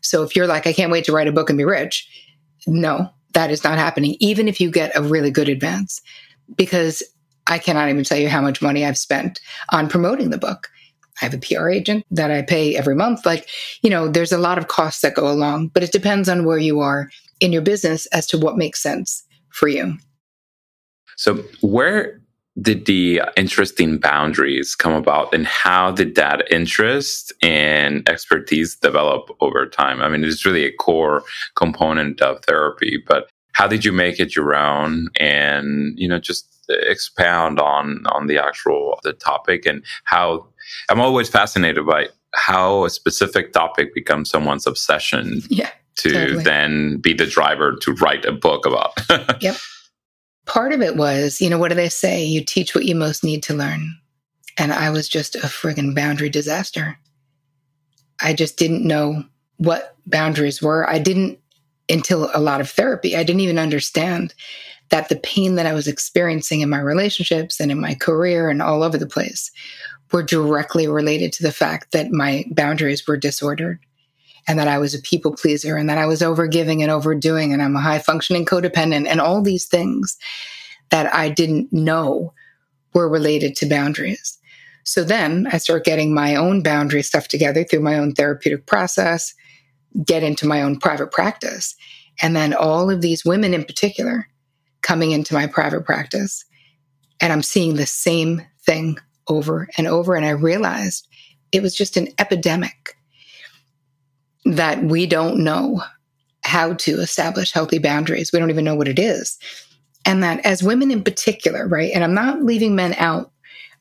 [0.00, 2.08] So if you're like, I can't wait to write a book and be rich,
[2.66, 6.00] no, that is not happening, even if you get a really good advance,
[6.56, 7.02] because
[7.46, 10.68] I cannot even tell you how much money I've spent on promoting the book
[11.20, 13.26] I have a PR agent that I pay every month.
[13.26, 13.48] Like,
[13.82, 16.58] you know, there's a lot of costs that go along, but it depends on where
[16.58, 19.96] you are in your business as to what makes sense for you.
[21.16, 22.20] So, where
[22.60, 29.66] did the interesting boundaries come about and how did that interest and expertise develop over
[29.66, 30.00] time?
[30.00, 31.22] I mean, it's really a core
[31.56, 36.46] component of therapy, but how did you make it your own and, you know, just
[36.70, 40.46] expound on on the actual the topic and how
[40.88, 45.42] I'm always fascinated by how a specific topic becomes someone's obsession.
[45.50, 45.68] Yeah.
[45.96, 46.42] To totally.
[46.42, 48.92] then be the driver to write a book about.
[49.42, 49.56] yep.
[50.46, 52.24] Part of it was, you know, what do they say?
[52.24, 53.94] You teach what you most need to learn.
[54.56, 56.98] And I was just a friggin' boundary disaster.
[58.22, 59.24] I just didn't know
[59.58, 60.88] what boundaries were.
[60.88, 61.40] I didn't
[61.90, 63.16] until a lot of therapy.
[63.16, 64.34] I didn't even understand
[64.90, 68.60] that the pain that I was experiencing in my relationships and in my career and
[68.60, 69.50] all over the place
[70.12, 73.78] were directly related to the fact that my boundaries were disordered
[74.48, 77.62] and that I was a people pleaser and that I was overgiving and overdoing and
[77.62, 80.16] I'm a high functioning codependent and all these things
[80.90, 82.32] that I didn't know
[82.92, 84.38] were related to boundaries.
[84.82, 89.34] So then I start getting my own boundary stuff together through my own therapeutic process,
[90.04, 91.74] get into my own private practice.
[92.22, 94.28] And then all of these women in particular
[94.82, 96.44] coming into my private practice.
[97.20, 98.98] And I'm seeing the same thing
[99.28, 100.14] over and over.
[100.14, 101.06] And I realized
[101.52, 102.96] it was just an epidemic
[104.44, 105.82] that we don't know
[106.42, 108.32] how to establish healthy boundaries.
[108.32, 109.38] We don't even know what it is.
[110.06, 111.92] And that as women in particular, right?
[111.92, 113.30] And I'm not leaving men out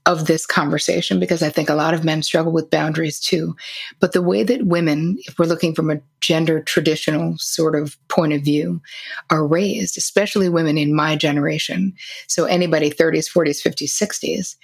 [0.05, 3.55] of this conversation because I think a lot of men struggle with boundaries too.
[3.99, 8.33] But the way that women, if we're looking from a gender traditional sort of point
[8.33, 8.81] of view,
[9.29, 11.93] are raised, especially women in my generation,
[12.27, 14.55] so anybody 30s, 40s, 50s, 60s,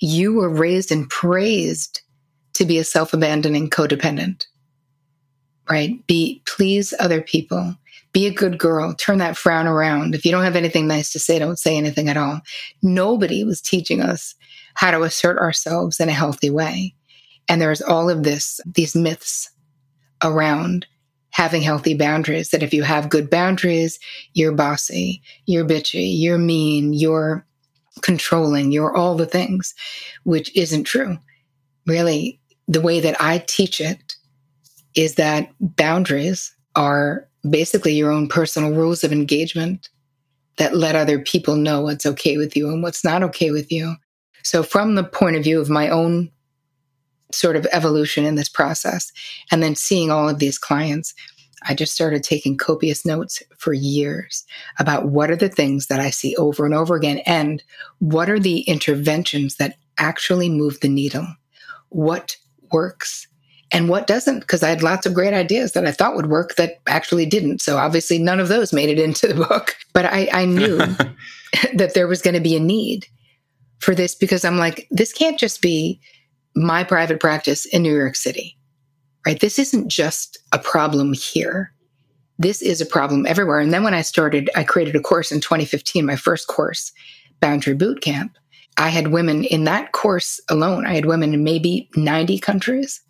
[0.00, 2.00] you were raised and praised
[2.54, 4.46] to be a self abandoning codependent,
[5.70, 6.04] right?
[6.06, 7.76] Be please other people.
[8.12, 8.94] Be a good girl.
[8.94, 10.14] Turn that frown around.
[10.14, 12.40] If you don't have anything nice to say, don't say anything at all.
[12.82, 14.34] Nobody was teaching us
[14.74, 16.94] how to assert ourselves in a healthy way.
[17.48, 19.50] And there's all of this, these myths
[20.22, 20.86] around
[21.30, 23.98] having healthy boundaries that if you have good boundaries,
[24.34, 27.46] you're bossy, you're bitchy, you're mean, you're
[28.02, 29.74] controlling, you're all the things,
[30.24, 31.18] which isn't true.
[31.86, 34.16] Really, the way that I teach it
[34.94, 39.88] is that boundaries are basically your own personal rules of engagement
[40.56, 43.94] that let other people know what's okay with you and what's not okay with you.
[44.42, 46.30] So, from the point of view of my own
[47.32, 49.12] sort of evolution in this process,
[49.50, 51.14] and then seeing all of these clients,
[51.68, 54.44] I just started taking copious notes for years
[54.78, 57.62] about what are the things that I see over and over again, and
[57.98, 61.26] what are the interventions that actually move the needle.
[61.90, 62.36] What
[62.72, 63.26] works
[63.70, 64.40] and what doesn't?
[64.40, 67.60] Because i had lots of great ideas that i thought would work that actually didn't.
[67.60, 69.76] So obviously none of those made it into the book.
[69.92, 70.76] But i, I knew
[71.74, 73.06] that there was going to be a need
[73.78, 76.00] for this because i'm like this can't just be
[76.56, 78.58] my private practice in new york city
[79.28, 79.40] right?
[79.40, 81.70] This isn't just a problem here.
[82.38, 83.60] This is a problem everywhere.
[83.60, 86.92] And then when i started i created a course in 2015 my first course
[87.40, 88.36] boundary boot camp.
[88.78, 90.86] I had women in that course alone.
[90.86, 93.00] I had women in maybe 90 countries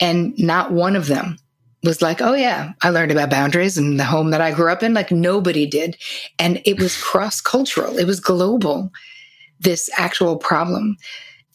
[0.00, 1.38] and not one of them
[1.84, 4.82] was like, oh, yeah, I learned about boundaries and the home that I grew up
[4.82, 4.94] in.
[4.94, 5.96] Like nobody did.
[6.38, 8.92] And it was cross cultural, it was global,
[9.60, 10.96] this actual problem.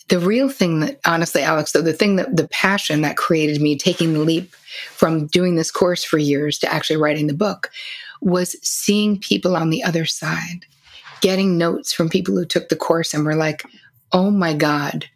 [0.09, 3.77] the real thing that, honestly, Alex, though, the thing that the passion that created me
[3.77, 4.53] taking the leap
[4.91, 7.69] from doing this course for years to actually writing the book
[8.21, 10.65] was seeing people on the other side,
[11.21, 13.63] getting notes from people who took the course and were like,
[14.13, 15.09] oh my God,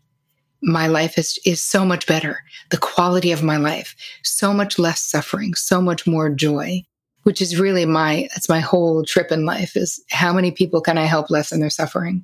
[0.61, 2.39] my life is, is so much better.
[2.69, 6.83] The quality of my life, so much less suffering, so much more joy,
[7.23, 10.97] which is really my, that's my whole trip in life is how many people can
[10.97, 12.23] I help lessen their suffering?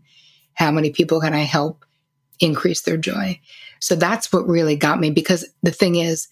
[0.54, 1.86] How many people can I help
[2.40, 3.40] increase their joy?
[3.80, 6.28] So that's what really got me because the thing is,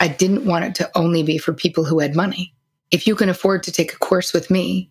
[0.00, 2.54] I didn't want it to only be for people who had money.
[2.90, 4.90] If you can afford to take a course with me,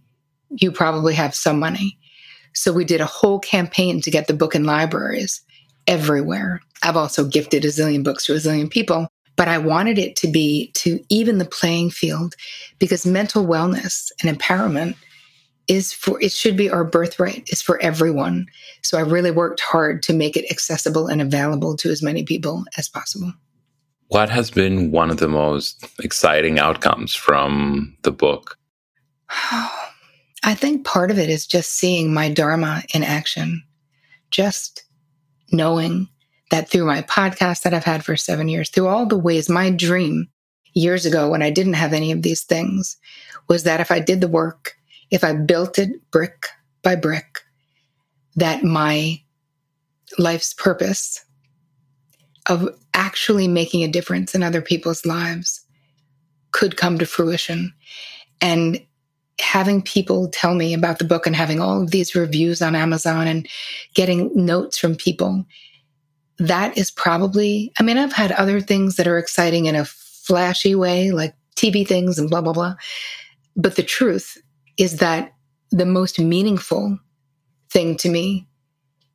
[0.50, 2.00] you probably have some money.
[2.54, 5.41] So we did a whole campaign to get the book in libraries
[5.88, 6.62] everywhere.
[6.84, 10.28] I've also gifted a zillion books to a zillion people, but I wanted it to
[10.28, 12.36] be to even the playing field
[12.80, 14.95] because mental wellness and empowerment
[15.67, 18.45] is for it should be our birthright it's for everyone
[18.84, 22.63] so i really worked hard to make it accessible and available to as many people
[22.78, 23.34] as possible
[24.10, 28.58] what has been one of the most exciting outcomes from the book?
[29.30, 33.63] I think part of it is just seeing my Dharma in action,
[34.32, 34.84] just
[35.51, 36.10] knowing
[36.51, 39.69] that through my podcast that I've had for seven years, through all the ways, my
[39.69, 40.29] dream
[40.73, 42.97] years ago when I didn't have any of these things
[43.47, 44.75] was that if I did the work,
[45.12, 46.47] if I built it brick
[46.83, 47.41] by brick,
[48.36, 49.21] that my
[50.17, 51.23] life's purpose
[52.47, 55.65] of actually making a difference in other people's lives
[56.51, 57.73] could come to fruition.
[58.41, 58.79] And
[59.39, 63.28] having people tell me about the book and having all of these reviews on Amazon
[63.28, 63.47] and
[63.93, 65.45] getting notes from people,
[66.39, 70.76] that is probably, I mean, I've had other things that are exciting in a flashy
[70.76, 72.76] way, like TV things and blah, blah, blah.
[73.56, 74.38] But the truth
[74.78, 75.34] is that
[75.71, 76.97] the most meaningful
[77.69, 78.47] thing to me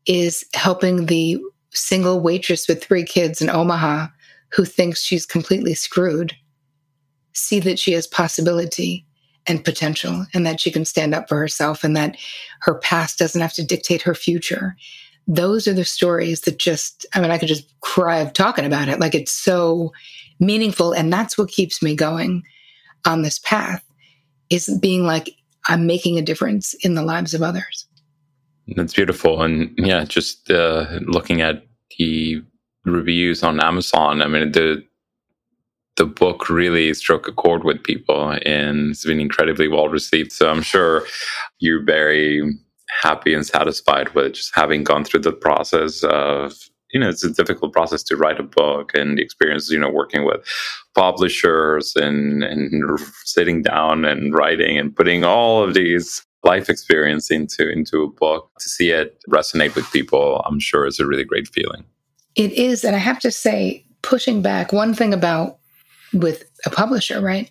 [0.06, 4.08] is helping the single waitress with three kids in Omaha
[4.52, 6.34] who thinks she's completely screwed
[7.34, 9.06] see that she has possibility
[9.46, 12.16] and potential and that she can stand up for herself and that
[12.60, 14.76] her past doesn't have to dictate her future.
[15.26, 18.88] Those are the stories that just, I mean, I could just cry of talking about
[18.88, 19.00] it.
[19.00, 19.92] Like it's so
[20.40, 20.92] meaningful.
[20.92, 22.42] And that's what keeps me going
[23.06, 23.84] on this path
[24.50, 25.30] is being like,
[25.68, 27.86] I'm making a difference in the lives of others.
[28.76, 29.42] That's beautiful.
[29.42, 31.64] And yeah, just uh, looking at
[31.98, 32.42] the
[32.84, 34.84] reviews on Amazon, I mean, the
[35.96, 40.32] the book really struck a chord with people and it's been incredibly well received.
[40.32, 41.04] So I'm sure
[41.58, 42.42] you're very
[43.02, 46.54] happy and satisfied with just having gone through the process of
[46.92, 49.88] you know it's a difficult process to write a book and the experience you know
[49.88, 50.46] working with
[50.94, 57.70] publishers and and sitting down and writing and putting all of these life experience into
[57.70, 61.48] into a book to see it resonate with people i'm sure is a really great
[61.48, 61.84] feeling
[62.34, 65.58] it is and i have to say pushing back one thing about
[66.12, 67.50] with a publisher right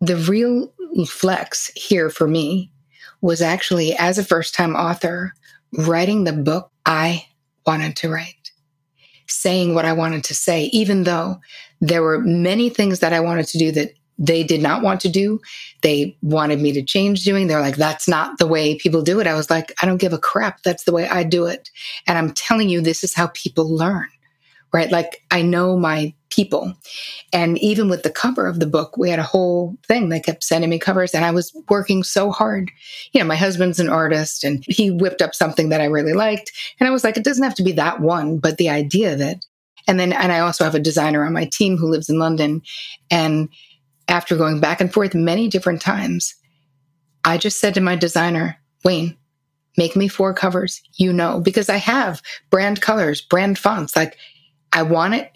[0.00, 0.72] the real
[1.06, 2.70] flex here for me
[3.20, 5.32] was actually as a first time author
[5.78, 7.24] writing the book i
[7.66, 8.50] wanted to write
[9.26, 11.38] saying what i wanted to say even though
[11.80, 15.08] there were many things that i wanted to do that they did not want to
[15.08, 15.40] do.
[15.82, 17.46] They wanted me to change doing.
[17.46, 19.26] They're like, that's not the way people do it.
[19.26, 20.62] I was like, I don't give a crap.
[20.62, 21.70] That's the way I do it.
[22.06, 24.08] And I'm telling you, this is how people learn,
[24.74, 24.90] right?
[24.90, 26.74] Like I know my people.
[27.32, 30.08] And even with the cover of the book, we had a whole thing.
[30.08, 32.72] They kept sending me covers and I was working so hard.
[33.12, 36.50] You know, my husband's an artist and he whipped up something that I really liked.
[36.80, 39.20] And I was like, it doesn't have to be that one, but the idea of
[39.20, 39.44] it.
[39.86, 42.60] And then, and I also have a designer on my team who lives in London
[43.12, 43.48] and
[44.08, 46.34] after going back and forth many different times,
[47.24, 49.16] I just said to my designer, Wayne,
[49.76, 53.96] make me four covers, you know, because I have brand colors, brand fonts.
[53.96, 54.16] Like
[54.74, 55.32] I want it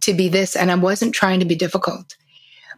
[0.00, 0.56] to be this.
[0.56, 2.16] And I wasn't trying to be difficult.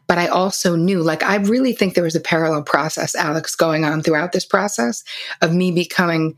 [0.06, 3.84] But I also knew, like, I really think there was a parallel process, Alex, going
[3.84, 5.02] on throughout this process
[5.40, 6.36] of me becoming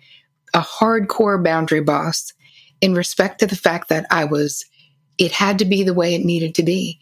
[0.54, 2.32] a hardcore boundary boss
[2.80, 4.64] in respect to the fact that I was,
[5.18, 7.00] it had to be the way it needed to be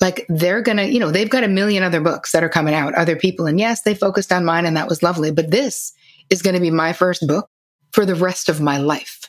[0.00, 2.94] like they're gonna you know they've got a million other books that are coming out
[2.94, 5.92] other people and yes they focused on mine and that was lovely but this
[6.30, 7.48] is to be my first book
[7.92, 9.25] for the rest of my life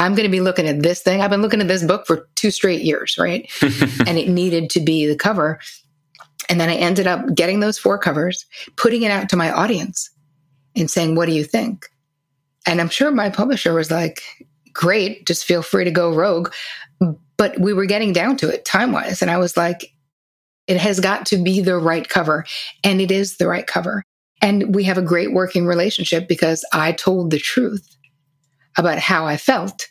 [0.00, 2.28] i'm going to be looking at this thing i've been looking at this book for
[2.34, 3.50] two straight years right
[4.06, 5.60] and it needed to be the cover
[6.48, 8.46] and then i ended up getting those four covers
[8.76, 10.10] putting it out to my audience
[10.74, 11.86] and saying what do you think
[12.66, 14.20] and i'm sure my publisher was like
[14.72, 16.52] great just feel free to go rogue
[17.40, 19.22] but we were getting down to it time wise.
[19.22, 19.94] And I was like,
[20.66, 22.44] it has got to be the right cover.
[22.84, 24.02] And it is the right cover.
[24.42, 27.96] And we have a great working relationship because I told the truth
[28.76, 29.88] about how I felt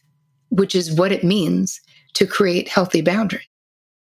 [0.49, 1.79] which is what it means
[2.13, 3.45] to create healthy boundaries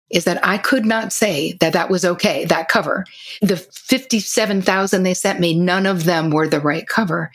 [0.10, 3.04] is that I could not say that that was okay, that cover.
[3.42, 7.32] The 57,000 they sent me, none of them were the right cover.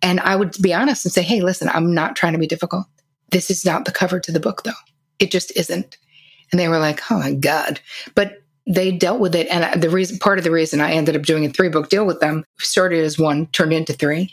[0.00, 2.86] And I would be honest and say, hey, listen, I'm not trying to be difficult.
[3.30, 4.70] This is not the cover to the book, though.
[5.18, 5.98] It just isn't.
[6.50, 7.80] And they were like, oh my God.
[8.14, 9.48] But they dealt with it.
[9.48, 12.06] And the reason, part of the reason I ended up doing a three book deal
[12.06, 14.32] with them, started as one, turned into three,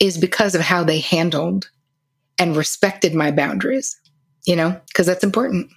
[0.00, 1.68] is because of how they handled
[2.38, 3.96] and respected my boundaries,
[4.46, 5.70] you know, because that's important.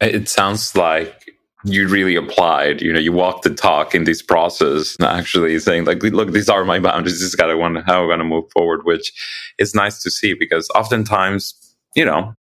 [0.00, 1.24] It sounds like
[1.64, 6.02] you really applied, you know, you walked the talk in this process, actually saying like,
[6.02, 7.14] look, these are my boundaries.
[7.14, 9.12] This is gotta want how we're gonna move forward, which
[9.58, 11.54] is nice to see because oftentimes,
[11.96, 12.34] you know,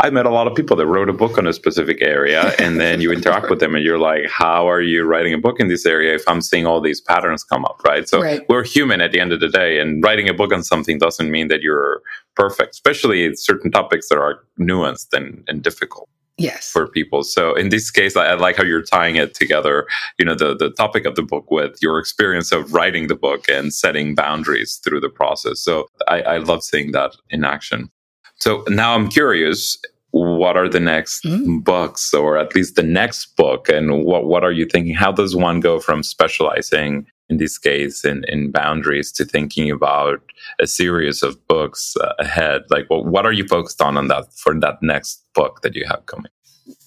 [0.00, 2.80] I met a lot of people that wrote a book on a specific area, and
[2.80, 5.68] then you interact with them, and you're like, "How are you writing a book in
[5.68, 8.08] this area if I'm seeing all these patterns come up?" Right.
[8.08, 8.42] So right.
[8.48, 11.30] we're human at the end of the day, and writing a book on something doesn't
[11.30, 12.02] mean that you're
[12.38, 16.08] perfect, especially certain topics that are nuanced and, and difficult
[16.38, 16.70] yes.
[16.70, 17.22] for people.
[17.24, 19.86] So in this case I, I, like how you're tying it together
[20.18, 23.48] you know the the topic of the book with your experience of writing the book
[23.48, 25.60] and setting boundaries through the process.
[25.60, 27.90] So i, I love seeing that in action.
[28.36, 29.76] So now i'm curious
[30.10, 31.62] what are the next mm.
[31.62, 33.68] books or at least the next book?
[33.68, 34.94] And what what are you thinking?
[34.94, 40.20] How does one go from specializing in this case in, in boundaries to thinking about
[40.60, 42.62] a series of books uh, ahead.
[42.70, 45.84] Like well, what are you focused on on that for that next book that you
[45.86, 46.30] have coming?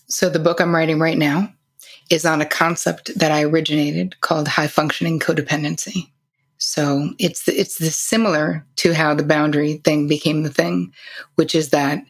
[0.07, 1.51] So the book i'm writing right now
[2.09, 6.09] is on a concept that i originated called high functioning codependency.
[6.57, 10.93] So it's it's the similar to how the boundary thing became the thing
[11.35, 12.03] which is that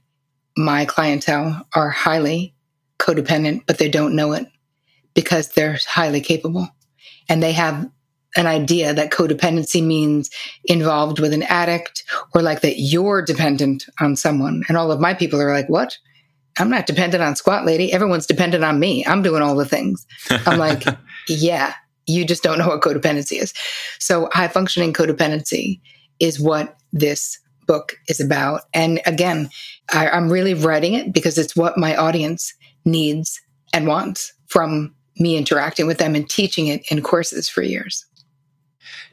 [0.58, 2.54] my clientele are highly
[3.00, 4.48] codependent but they don't know it
[5.14, 6.68] because they're highly capable.
[7.30, 7.90] And they have
[8.36, 10.30] an idea that codependency means
[10.66, 12.04] involved with an addict
[12.34, 14.64] or like that you're dependent on someone.
[14.68, 15.98] And all of my people are like, what?
[16.60, 17.94] I'm not dependent on squat lady.
[17.94, 19.06] Everyone's dependent on me.
[19.06, 20.06] I'm doing all the things.
[20.30, 20.84] I'm like,
[21.28, 21.74] yeah,
[22.06, 23.54] you just don't know what codependency is.
[24.00, 25.80] So high functioning codependency
[26.20, 28.62] is what this book is about.
[28.74, 29.50] And again,
[29.94, 32.54] I, I'm really writing it because it's what my audience
[32.84, 33.40] needs
[33.74, 38.06] and wants from me interacting with them and teaching it in courses for years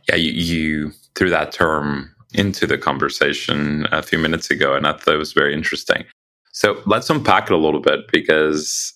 [0.09, 4.93] yeah, you, you threw that term into the conversation a few minutes ago, and I
[4.93, 6.05] thought it was very interesting.
[6.53, 8.93] So let's unpack it a little bit because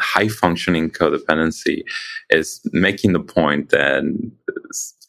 [0.00, 1.82] high functioning codependency
[2.30, 4.02] is making the point that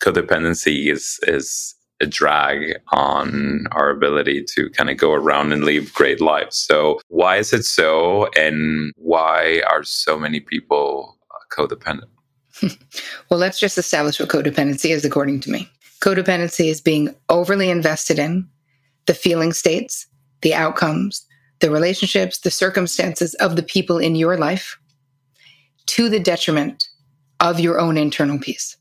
[0.03, 5.93] codependency is is a drag on our ability to kind of go around and live
[5.93, 6.57] great lives.
[6.57, 11.17] So why is it so and why are so many people
[11.55, 12.09] codependent?
[13.29, 15.69] well, let's just establish what codependency is according to me.
[16.01, 18.47] Codependency is being overly invested in
[19.05, 20.07] the feeling states,
[20.41, 21.25] the outcomes,
[21.59, 24.77] the relationships, the circumstances of the people in your life
[25.87, 26.87] to the detriment
[27.39, 28.77] of your own internal peace.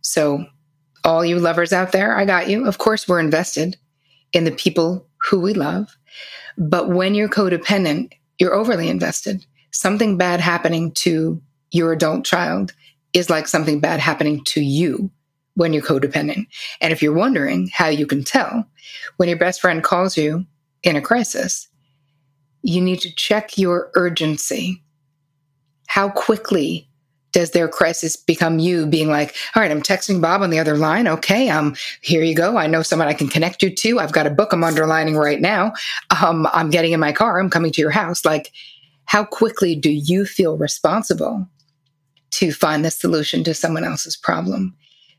[0.00, 0.46] So,
[1.04, 2.66] all you lovers out there, I got you.
[2.66, 3.76] Of course, we're invested
[4.32, 5.96] in the people who we love.
[6.58, 9.46] But when you're codependent, you're overly invested.
[9.70, 11.40] Something bad happening to
[11.70, 12.72] your adult child
[13.12, 15.10] is like something bad happening to you
[15.54, 16.46] when you're codependent.
[16.80, 18.66] And if you're wondering how you can tell,
[19.16, 20.44] when your best friend calls you
[20.82, 21.68] in a crisis,
[22.62, 24.82] you need to check your urgency.
[25.86, 26.88] How quickly
[27.32, 30.76] does their crisis become you being like, all right, I'm texting Bob on the other
[30.76, 31.06] line.
[31.06, 32.56] Okay, um, here you go.
[32.56, 34.00] I know someone I can connect you to.
[34.00, 35.74] I've got a book I'm underlining right now.
[36.22, 37.38] Um, I'm getting in my car.
[37.38, 38.24] I'm coming to your house.
[38.24, 38.52] Like,
[39.04, 41.46] how quickly do you feel responsible
[42.36, 44.76] to find the solution to someone else's problem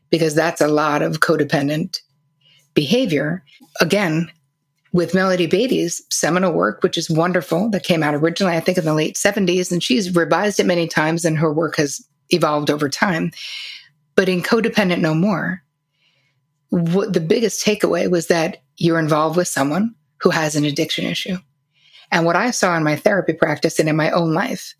[0.08, 1.98] because that's a lot of codependent
[2.74, 3.44] behavior.
[3.80, 4.30] Again,
[4.92, 8.84] with Melody Beattie's seminal work, which is wonderful, that came out originally, I think, in
[8.84, 12.00] the late 70s, and she's revised it many times, and her work has
[12.30, 13.32] evolved over time.
[14.14, 15.62] But in Codependent No More,
[16.70, 21.38] what the biggest takeaway was that you're involved with someone who has an addiction issue.
[22.12, 24.74] And what I saw in my therapy practice and in my own life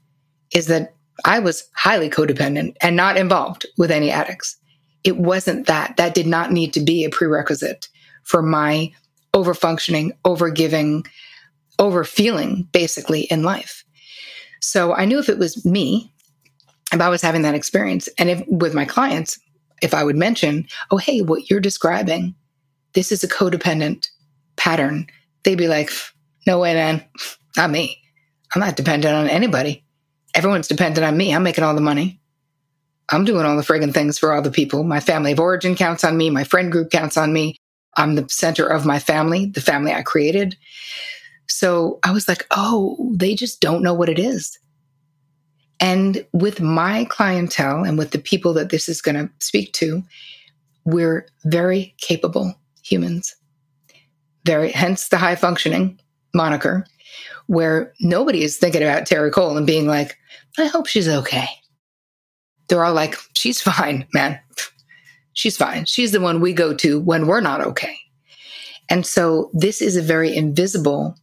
[0.55, 0.95] is that
[1.25, 4.57] I was highly codependent and not involved with any addicts.
[5.05, 5.97] It wasn't that.
[5.97, 7.89] That did not need to be a prerequisite
[8.25, 8.93] for my
[9.35, 11.07] overfunctioning, overgiving,
[11.79, 13.85] overfeeling basically in life.
[14.61, 16.13] So I knew if it was me,
[16.93, 19.39] if I was having that experience, and if with my clients,
[19.83, 22.35] if I would mention, oh, hey, what you're describing,
[22.95, 24.09] this is a codependent
[24.57, 25.07] pattern,
[25.45, 25.91] they'd be like,
[26.47, 27.05] no way, man,
[27.57, 27.99] not me.
[28.55, 29.85] I'm not dependent on anybody
[30.35, 31.35] everyone's dependent on me.
[31.35, 32.21] I'm making all the money.
[33.11, 34.85] I'm doing all the friggin' things for all the people.
[34.85, 36.31] My family of origin counts on me.
[36.31, 37.57] My friend group counts on me.
[37.97, 40.57] I'm the center of my family, the family I created.
[41.49, 44.59] So I was like, oh, they just don't know what it is.
[45.81, 50.03] And with my clientele and with the people that this is going to speak to,
[50.85, 53.35] we're very capable humans.
[54.45, 56.01] Very, hence the high functioning
[56.35, 56.87] moniker,
[57.49, 60.17] where nobody is thinking about Terri Cole and being like,
[60.57, 61.49] I hope she's okay.
[62.69, 64.39] They're all like, she's fine, man.
[65.33, 65.85] She's fine.
[65.87, 67.97] She's the one we go to when we're not okay.
[68.89, 71.17] And so this is a very invisible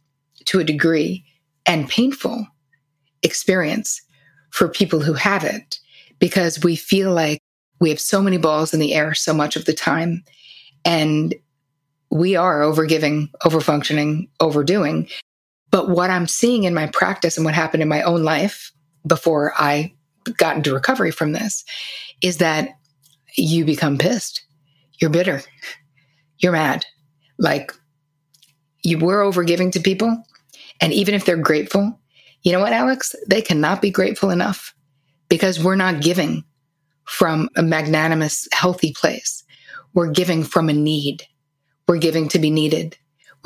[0.46, 1.24] to a degree
[1.64, 2.46] and painful
[3.22, 4.00] experience
[4.50, 5.78] for people who have it
[6.18, 7.40] because we feel like
[7.80, 10.24] we have so many balls in the air so much of the time
[10.84, 11.34] and
[12.10, 15.08] we are overgiving, overfunctioning, overdoing.
[15.76, 18.72] But what I'm seeing in my practice and what happened in my own life
[19.06, 19.92] before I
[20.38, 21.66] got into recovery from this
[22.22, 22.70] is that
[23.34, 24.42] you become pissed.
[24.98, 25.42] You're bitter.
[26.38, 26.86] You're mad.
[27.36, 27.74] Like
[28.84, 30.24] you were overgiving to people.
[30.80, 32.00] And even if they're grateful,
[32.40, 33.14] you know what, Alex?
[33.28, 34.74] They cannot be grateful enough
[35.28, 36.42] because we're not giving
[37.04, 39.44] from a magnanimous, healthy place.
[39.92, 41.24] We're giving from a need.
[41.86, 42.96] We're giving to be needed.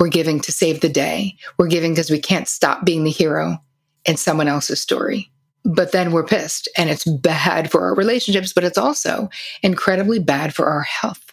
[0.01, 1.37] We're giving to save the day.
[1.59, 3.63] We're giving because we can't stop being the hero
[4.03, 5.31] in someone else's story.
[5.63, 9.29] But then we're pissed and it's bad for our relationships, but it's also
[9.61, 11.23] incredibly bad for our health.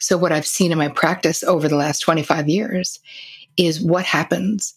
[0.00, 2.98] So, what I've seen in my practice over the last 25 years
[3.56, 4.74] is what happens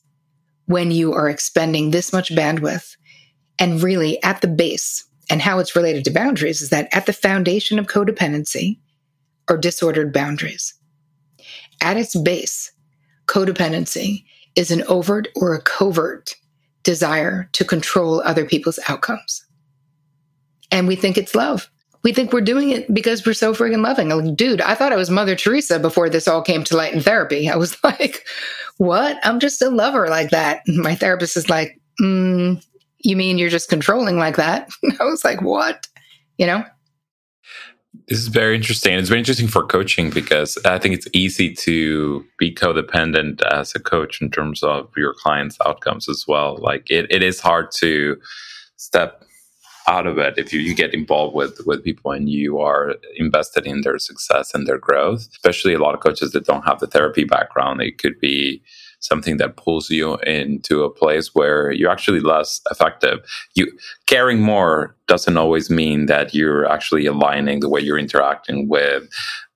[0.68, 2.96] when you are expending this much bandwidth
[3.58, 7.14] and really at the base and how it's related to boundaries is that at the
[7.14, 8.78] foundation of codependency
[9.50, 10.76] are disordered boundaries.
[11.82, 12.72] At its base,
[13.28, 14.24] codependency
[14.56, 16.36] is an overt or a covert
[16.84, 19.46] desire to control other people's outcomes.
[20.72, 21.70] And we think it's love.
[22.04, 24.10] We think we're doing it because we're so friggin' loving.
[24.10, 27.00] Like, dude, I thought I was Mother Teresa before this all came to light in
[27.00, 27.50] therapy.
[27.50, 28.26] I was like,
[28.78, 29.20] what?
[29.24, 30.62] I'm just a lover like that.
[30.68, 32.62] And my therapist is like, mm,
[33.00, 34.70] you mean you're just controlling like that?
[35.00, 35.88] I was like, what?
[36.38, 36.66] You know?
[38.08, 38.96] This is very interesting.
[38.96, 43.80] It's very interesting for coaching because I think it's easy to be codependent as a
[43.80, 46.58] coach in terms of your clients' outcomes as well.
[46.58, 48.18] Like it, it is hard to
[48.78, 49.24] step
[49.88, 53.66] out of it if you, you get involved with with people and you are invested
[53.66, 56.88] in their success and their growth especially a lot of coaches that don't have the
[56.88, 58.62] therapy background it could be
[59.04, 63.20] something that pulls you into a place where you're actually less effective.
[63.54, 63.72] You
[64.08, 69.08] caring more doesn't always mean that you're actually aligning the way you're interacting with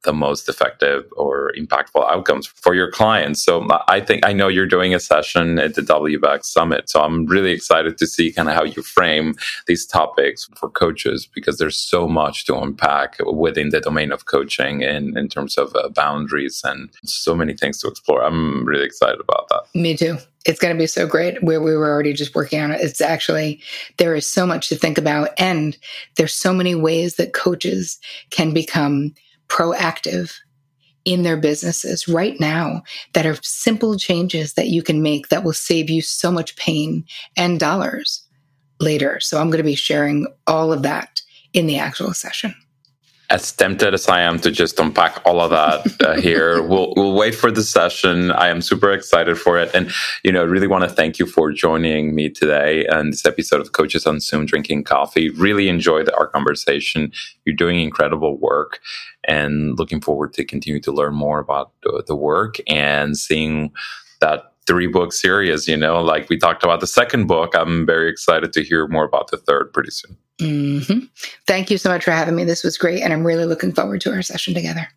[0.08, 3.44] the most effective or impactful outcomes for your clients.
[3.44, 6.90] So I think I know you're doing a session at the WBECS Summit.
[6.90, 9.36] So I'm really excited to see kind of how you frame
[9.68, 14.82] these topics for coaches because there's so much to unpack within the domain of coaching
[14.82, 18.24] in, in terms of uh, boundaries and so many things to explore.
[18.24, 19.64] I'm really excited about that.
[19.76, 22.72] Me too it's going to be so great where we were already just working on
[22.72, 23.60] it it's actually
[23.98, 25.78] there is so much to think about and
[26.16, 28.00] there's so many ways that coaches
[28.30, 29.14] can become
[29.48, 30.34] proactive
[31.06, 32.84] in their businesses right now
[33.14, 37.06] that are simple changes that you can make that will save you so much pain
[37.38, 38.24] and dollars
[38.80, 39.20] later.
[39.22, 41.22] So I'm going to be sharing all of that
[41.54, 42.54] in the actual session
[43.30, 47.14] as tempted as I am to just unpack all of that uh, here, we'll we'll
[47.14, 48.32] wait for the session.
[48.32, 49.92] I am super excited for it, and
[50.24, 53.74] you know, really want to thank you for joining me today and this episode of
[53.74, 55.30] Coaches on Zoom Drinking Coffee.
[55.30, 57.12] Really enjoyed our conversation.
[57.46, 58.80] You're doing incredible work,
[59.28, 63.74] and looking forward to continue to learn more about the, the work and seeing
[64.22, 65.68] that three book series.
[65.68, 67.56] You know, like we talked about the second book.
[67.56, 70.18] I'm very excited to hear more about the third pretty soon.
[70.40, 71.06] Mm-hmm.
[71.48, 72.44] Thank you so much for having me.
[72.44, 73.02] This was great.
[73.02, 74.88] And I'm really looking forward to our session together.